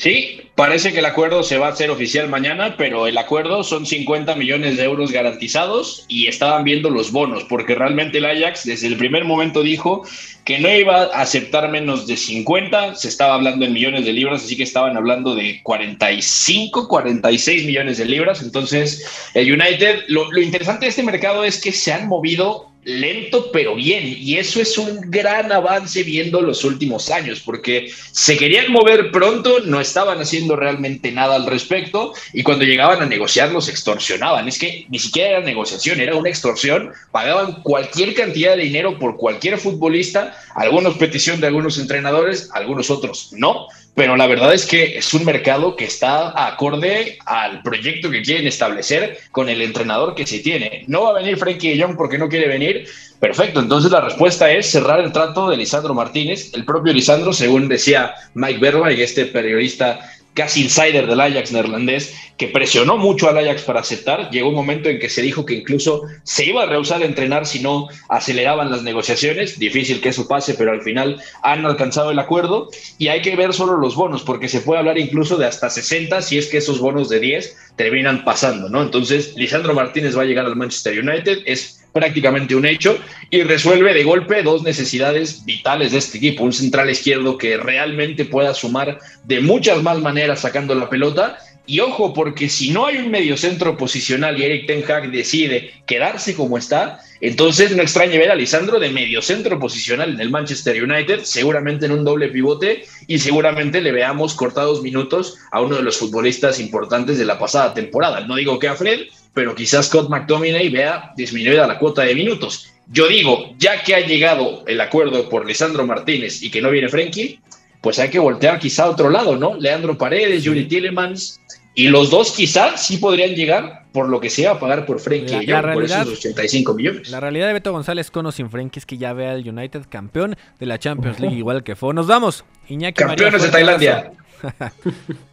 [0.00, 3.84] Sí, parece que el acuerdo se va a hacer oficial mañana, pero el acuerdo son
[3.84, 8.86] 50 millones de euros garantizados y estaban viendo los bonos, porque realmente el Ajax desde
[8.86, 10.06] el primer momento dijo
[10.46, 14.42] que no iba a aceptar menos de 50, se estaba hablando en millones de libras,
[14.42, 18.40] así que estaban hablando de 45, 46 millones de libras.
[18.40, 23.50] Entonces, el United, lo, lo interesante de este mercado es que se han movido lento
[23.52, 24.14] pero bien.
[24.18, 29.60] Y eso es un gran avance viendo los últimos años porque se querían mover pronto,
[29.60, 34.58] no estaban haciendo realmente nada al respecto y cuando llegaban a negociar los extorsionaban, es
[34.58, 39.58] que ni siquiera era negociación, era una extorsión, pagaban cualquier cantidad de dinero por cualquier
[39.58, 43.66] futbolista, algunos petición de algunos entrenadores, algunos otros no,
[44.00, 48.46] pero la verdad es que es un mercado que está acorde al proyecto que quieren
[48.46, 50.84] establecer con el entrenador que se tiene.
[50.86, 52.88] No va a venir Frankie Jong porque no quiere venir.
[53.18, 56.50] Perfecto, entonces la respuesta es cerrar el trato de Lisandro Martínez.
[56.54, 60.00] El propio Lisandro, según decía Mike Berba y este periodista
[60.34, 64.30] casi insider del Ajax neerlandés, que presionó mucho al Ajax para aceptar.
[64.30, 67.46] Llegó un momento en que se dijo que incluso se iba a rehusar a entrenar
[67.46, 69.58] si no aceleraban las negociaciones.
[69.58, 73.52] Difícil que eso pase, pero al final han alcanzado el acuerdo y hay que ver
[73.52, 76.80] solo los bonos, porque se puede hablar incluso de hasta 60 si es que esos
[76.80, 78.82] bonos de 10 terminan pasando, ¿no?
[78.82, 82.98] Entonces, Lisandro Martínez va a llegar al Manchester United, es prácticamente un hecho
[83.30, 86.44] y resuelve de golpe dos necesidades vitales de este equipo.
[86.44, 91.38] Un central izquierdo que realmente pueda sumar de muchas más maneras sacando la pelota.
[91.66, 96.34] Y ojo, porque si no hay un mediocentro posicional y Eric Ten Hag decide quedarse
[96.34, 101.20] como está, entonces no extrañe ver a Lisandro de mediocentro posicional en el Manchester United,
[101.22, 105.98] seguramente en un doble pivote y seguramente le veamos cortados minutos a uno de los
[105.98, 108.20] futbolistas importantes de la pasada temporada.
[108.26, 109.02] No digo que a Fred,
[109.34, 112.66] pero quizás Scott McTominay vea disminuida la cuota de minutos.
[112.92, 116.88] Yo digo, ya que ha llegado el acuerdo por Lisandro Martínez y que no viene
[116.88, 117.38] Frenkie,
[117.80, 119.54] pues hay que voltear quizá a otro lado, ¿no?
[119.56, 121.40] Leandro Paredes, Yuri Tillemans,
[121.74, 125.46] y los dos quizás sí podrían llegar por lo que sea a pagar por Frenkie
[125.46, 127.10] La- la por realidad- esos 85 millones.
[127.10, 129.82] La realidad de Beto González con o sin Frenkie es que ya ve al United
[129.88, 131.94] campeón de la Champions League, igual que fue.
[131.94, 132.44] Nos vamos.
[132.68, 134.10] Iñaki María, Campeones de Tailandia.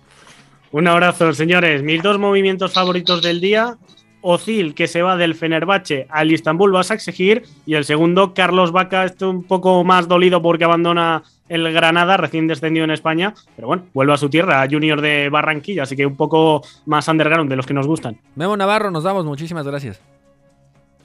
[0.71, 1.81] Un abrazo, señores.
[1.83, 3.77] Mis dos movimientos favoritos del día.
[4.21, 7.43] Ozil, que se va del Fenerbahce al Istanbul Basaksehir.
[7.65, 12.47] Y el segundo, Carlos Vaca, esto un poco más dolido porque abandona el Granada, recién
[12.47, 13.33] descendido en España.
[13.55, 15.83] Pero bueno, vuelve a su tierra, a Junior de Barranquilla.
[15.83, 18.17] Así que un poco más underground de los que nos gustan.
[18.35, 19.23] Memo Navarro, nos vamos.
[19.23, 20.01] Muchísimas gracias.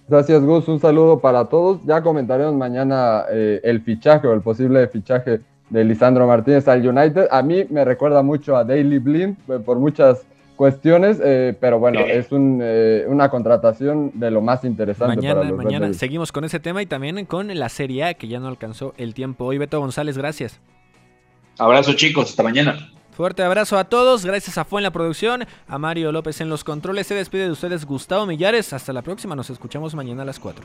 [0.09, 0.67] Gracias, Gus.
[0.67, 1.81] Un saludo para todos.
[1.85, 5.41] Ya comentaremos mañana eh, el fichaje o el posible fichaje
[5.73, 7.29] de Lisandro Martínez al United.
[7.31, 12.01] A mí me recuerda mucho a Daily Blind eh, por muchas cuestiones, eh, pero bueno,
[12.01, 16.45] es un, eh, una contratación de lo más interesante Mañana, para los mañana seguimos con
[16.45, 19.59] ese tema y también con la Serie A, que ya no alcanzó el tiempo hoy.
[19.59, 20.61] Beto González, gracias.
[21.59, 22.77] Abrazo chicos, hasta mañana.
[23.13, 26.65] Fuerte abrazo a todos, gracias a Fue en la producción, a Mario López en los
[26.65, 27.07] controles.
[27.07, 28.73] Se despide de ustedes Gustavo Millares.
[28.73, 30.65] Hasta la próxima, nos escuchamos mañana a las 4.